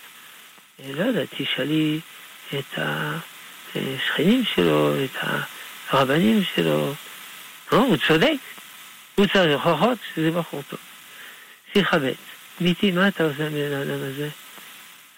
[0.80, 2.00] אה, לא יודע, תשאלי
[2.58, 2.78] את
[3.74, 5.16] השכנים שלו, את
[5.90, 6.94] הרבנים שלו.
[7.72, 8.36] לא, הוא צודק.
[9.14, 10.80] הוא צריך הוכחות שזה בחור טוב.
[11.72, 12.12] שיחה ב',
[12.60, 14.28] ביתי, מה אתה עושה בן האדם הזה?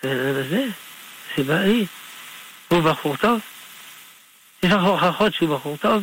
[0.03, 0.67] בן האדם הזה?
[1.37, 1.87] זה בעלי.
[2.69, 3.41] הוא בחור טוב?
[4.63, 6.03] יש לך הוכחות שהוא בחור טוב?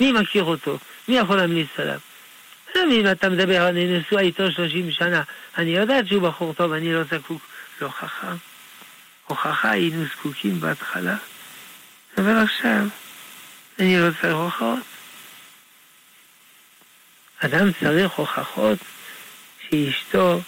[0.00, 0.78] מי מכיר אותו?
[1.08, 1.98] מי יכול להמליץ עליו?
[2.76, 5.22] אם אתה מדבר, אני נשואה איתו 30 שנה,
[5.58, 7.42] אני יודעת שהוא בחור טוב, אני לא זקוק
[7.80, 8.34] להוכחה.
[9.26, 11.16] הוכחה היינו זקוקים בהתחלה,
[12.18, 12.84] אבל עכשיו
[13.78, 14.78] אני לא צריך הוכחות.
[17.38, 18.78] אדם צריך הוכחות
[19.70, 20.40] שאשתו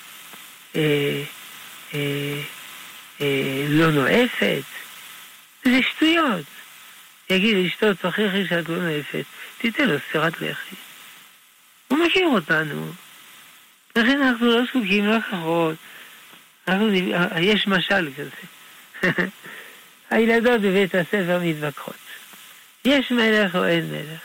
[0.77, 1.23] אה,
[1.95, 2.41] אה,
[3.21, 4.63] אה, לא נואפת.
[5.65, 6.56] זה שטויות.
[7.31, 9.25] יגיד לאשתו, תוכיחי שאת לא נואפת,
[9.59, 10.77] תיתן לו סטירת לחי.
[11.89, 12.93] הוא מכיר אותנו.
[13.97, 15.75] לכן אנחנו לא זקוקים להוכחות.
[17.41, 18.31] יש משל כזה.
[20.11, 21.95] הילדות בבית הספר מתווכחות.
[22.85, 24.21] יש מלך או אין מלך?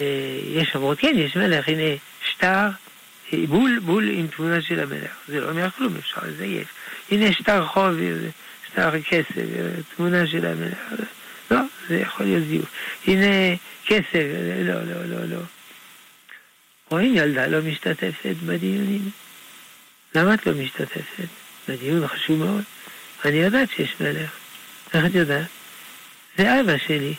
[0.00, 2.68] אה, יש אומרות, כן, יש מלך, הנה שטר,
[3.32, 5.12] אה, בול, בול עם תמונה של המלך.
[5.28, 6.68] זה לא אומר כלום, אפשר לזייף.
[7.10, 7.94] הנה שטר חוב,
[8.66, 9.34] שטר כסף,
[9.96, 11.02] תמונה של המלך.
[11.90, 12.68] לא, זה יכול להיות זיוף.
[13.06, 14.24] הנה כסף,
[14.64, 15.40] לא, לא, לא, לא.
[16.90, 19.10] רואים ילדה לא משתתפת בדיונים.
[20.14, 21.28] למה את לא משתתפת?
[21.68, 22.64] בדיון חשוב מאוד.
[23.24, 24.30] אני יודעת שיש מלך.
[24.94, 25.46] איך את יודעת?
[26.38, 27.14] זה אבא שלי.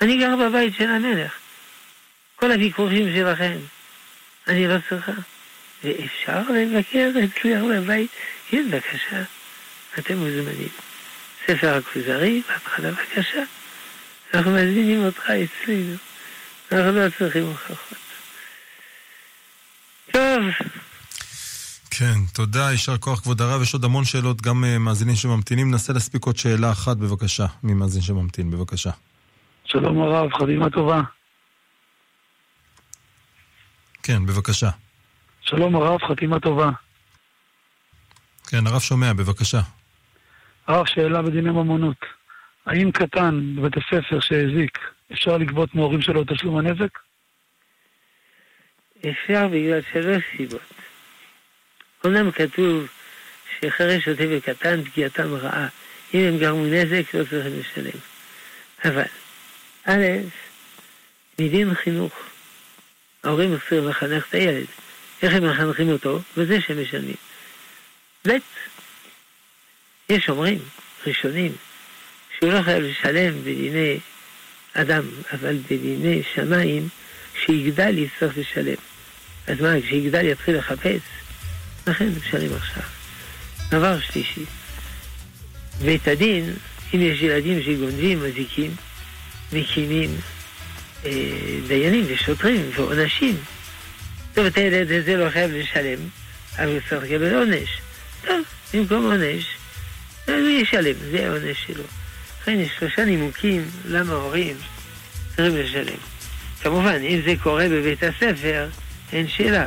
[0.00, 1.32] אני גר בבית של המלך.
[2.36, 3.56] כל הוויכוחים שלכם,
[4.48, 5.12] אני לא צריכה.
[5.84, 8.10] ואפשר לבקר אצלך בבית?
[8.50, 9.22] כן, בבקשה.
[9.98, 10.68] אתם מוזמנים.
[11.46, 13.42] ספר הכוזרי, בהתחלה בבקשה.
[14.34, 15.96] אנחנו מזמינים אותך אצלנו.
[16.72, 17.98] אנחנו לא צריכים הוכחות.
[20.12, 20.42] טוב.
[21.90, 23.62] כן, תודה, יישר כוח כבוד הרב.
[23.62, 25.70] יש עוד המון שאלות, גם uh, מאזינים שממתינים.
[25.70, 28.90] ננסה להספיק עוד שאלה אחת, בבקשה, ממאזין שממתין, בבקשה.
[29.64, 31.00] שלום הרב, חתימה טובה.
[34.02, 34.70] כן, בבקשה.
[35.40, 36.70] שלום הרב, חתימה טובה.
[38.46, 39.60] כן, הרב שומע, בבקשה.
[40.66, 42.21] הרב, שאלה בדיני ממונות.
[42.66, 44.78] האם קטן בבית הספר שהזיק,
[45.12, 46.98] אפשר לגבות מהורים שלו תשלום הנזק?
[49.10, 50.60] אפשר בגלל שלוש סיבות.
[52.04, 52.88] אומנם כתוב
[53.60, 55.68] שחרש שוטה וקטן פגיעתם רעה.
[56.14, 58.00] אם הם גרמו נזק, לא צריכים לשלם.
[58.84, 59.02] אבל,
[59.84, 60.06] א',
[61.38, 62.12] מדין חינוך.
[63.24, 64.66] ההורים צריכים לחנך את הילד.
[65.22, 66.20] איך הם מחנכים אותו?
[66.36, 67.16] בזה שהם משלמים.
[68.28, 68.30] ב',
[70.08, 70.58] יש אומרים,
[71.06, 71.52] ראשונים,
[72.42, 73.98] שהוא לא חייב לשלם בדיני
[74.74, 76.88] אדם, אבל בדיני שמיים,
[77.34, 78.74] כשיגדל יצטרך לשלם.
[79.46, 81.00] אז מה, כשיגדל יתחיל לחפש?
[81.86, 82.82] לכן משלם עכשיו.
[83.70, 84.44] דבר שלישי,
[85.84, 86.54] בית הדין,
[86.94, 88.74] אם יש ילדים שגונבים, מזיקים,
[89.52, 90.10] מקימים
[91.04, 91.10] אה,
[91.68, 93.36] דיינים ושוטרים ועונשים.
[94.34, 95.98] טוב, את הילד הזה לא חייב לשלם,
[96.58, 97.80] אבל הוא צריך לקבל עונש.
[98.24, 98.40] טוב,
[98.74, 99.44] במקום עונש,
[100.28, 102.01] הוא ישלם, זה העונש שלו.
[102.42, 104.56] לכן יש שלושה נימוקים למה הורים
[105.36, 105.96] צריכים לשלם.
[106.62, 108.68] כמובן, אם זה קורה בבית הספר,
[109.12, 109.66] אין שאלה.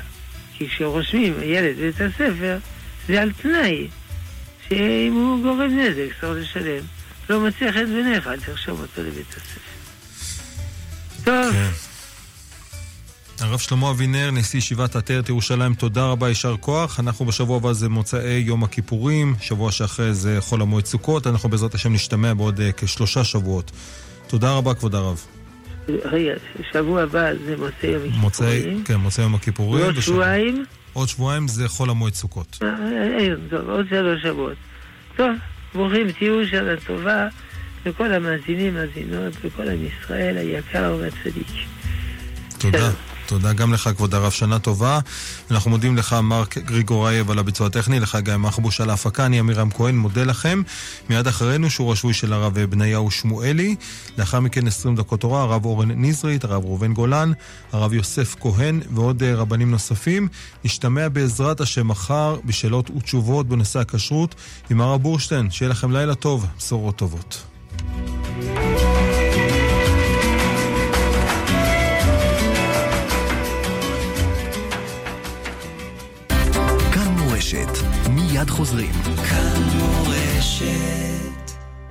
[0.53, 2.57] כי כשרושמים ילד בבית הספר,
[3.07, 3.87] זה על תנאי
[4.69, 6.83] שאם הוא גורם נזק, צריך לשלם.
[7.29, 9.61] לא מצליח חן בעיניך, אל תרשום אותו לבית הספר.
[11.23, 11.55] טוב.
[13.39, 16.99] הרב שלמה אבינר, נשיא ישיבת עטרת ירושלים, תודה רבה, יישר כוח.
[16.99, 21.73] אנחנו בשבוע הבא זה מוצאי יום הכיפורים, שבוע שאחרי זה חול המועד סוכות, אנחנו בעזרת
[21.73, 23.71] השם נשתמע בעוד uh, כשלושה שבועות.
[24.27, 25.25] תודה רבה, כבוד הרב.
[25.89, 26.33] רגע,
[26.71, 28.83] שבוע הבא זה מוצאי יום הכיפורים.
[28.83, 29.83] כן, מוצאי יום הכיפורים.
[29.83, 30.65] ועוד שבועיים?
[30.93, 32.59] עוד שבועיים זה חול המועד סוכות.
[32.61, 34.57] אה, אה, אה, טוב, עוד שלוש שבועות.
[35.15, 35.29] טוב,
[35.73, 37.27] ברוכים תהיו שנה טובה
[37.85, 41.47] לכל המאזינים, מאזינות, וכל עם ישראל היקר והצדיק.
[42.57, 42.91] תודה.
[43.25, 44.99] תודה גם לך, כבוד הרב, שנה טובה.
[45.51, 49.69] אנחנו מודים לך, מרק גריגורייב, על הביצוע הטכני, לך גיא מחבוש על ההפקה, אני אמירם
[49.71, 50.61] כהן, מודה לכם.
[51.09, 53.75] מיד אחרינו שור השבוי של הרב בניהו שמואלי.
[54.17, 57.31] לאחר מכן 20 דקות תורה, הרב אורן נזרית, הרב ראובן גולן,
[57.71, 60.27] הרב יוסף כהן ועוד אה, רבנים נוספים.
[60.65, 64.35] נשתמע בעזרת השם מחר בשאלות ותשובות בנושא הכשרות
[64.69, 65.51] עם הרב בורשטיין.
[65.51, 67.43] שיהיה לכם לילה טוב, בשורות טובות.
[78.45, 78.91] מיד חוזרים.
[79.29, 81.04] כאן מורשת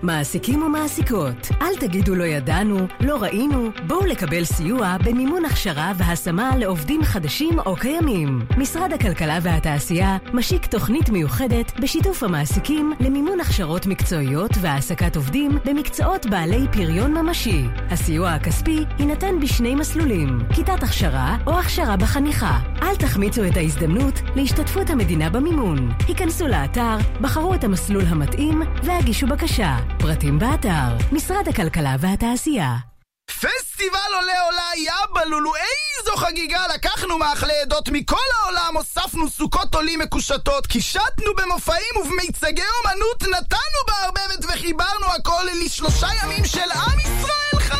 [0.05, 7.03] מעסיקים ומעסיקות, אל תגידו לא ידענו, לא ראינו, בואו לקבל סיוע במימון הכשרה והשמה לעובדים
[7.03, 8.41] חדשים או קיימים.
[8.57, 16.67] משרד הכלכלה והתעשייה משיק תוכנית מיוחדת בשיתוף המעסיקים למימון הכשרות מקצועיות והעסקת עובדים במקצועות בעלי
[16.73, 17.65] פריון ממשי.
[17.91, 22.59] הסיוע הכספי יינתן בשני מסלולים, כיתת הכשרה או הכשרה בחניכה.
[22.83, 25.93] אל תחמיצו את ההזדמנות להשתתפות המדינה במימון.
[26.09, 29.77] היכנסו לאתר, בחרו את המסלול המתאים והגישו בקשה.
[29.99, 32.77] פרטים באתר, משרד הכלכלה והתעשייה.
[33.27, 36.61] פסטיבל עולה עולה יאבלולו, איזו חגיגה!
[36.75, 44.45] לקחנו מאכלי עדות מכל העולם, הוספנו סוכות עולים מקושטות, קישטנו במופעים ובמיצגי אומנות, נתנו בערבבת
[44.45, 47.75] וחיברנו הכל לשלושה ימים של עם ישראל חי!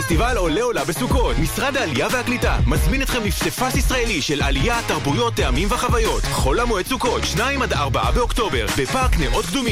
[0.00, 5.68] פסטיבל עולה עולה בסוכות, משרד העלייה והקליטה מזמין אתכם לפסיפס ישראלי של עלייה, תרבויות, טעמים
[5.70, 6.22] וחוויות.
[6.32, 9.54] חול המועד סוכות, 2 עד 4 באוקטובר, בפארק נאות קדומים.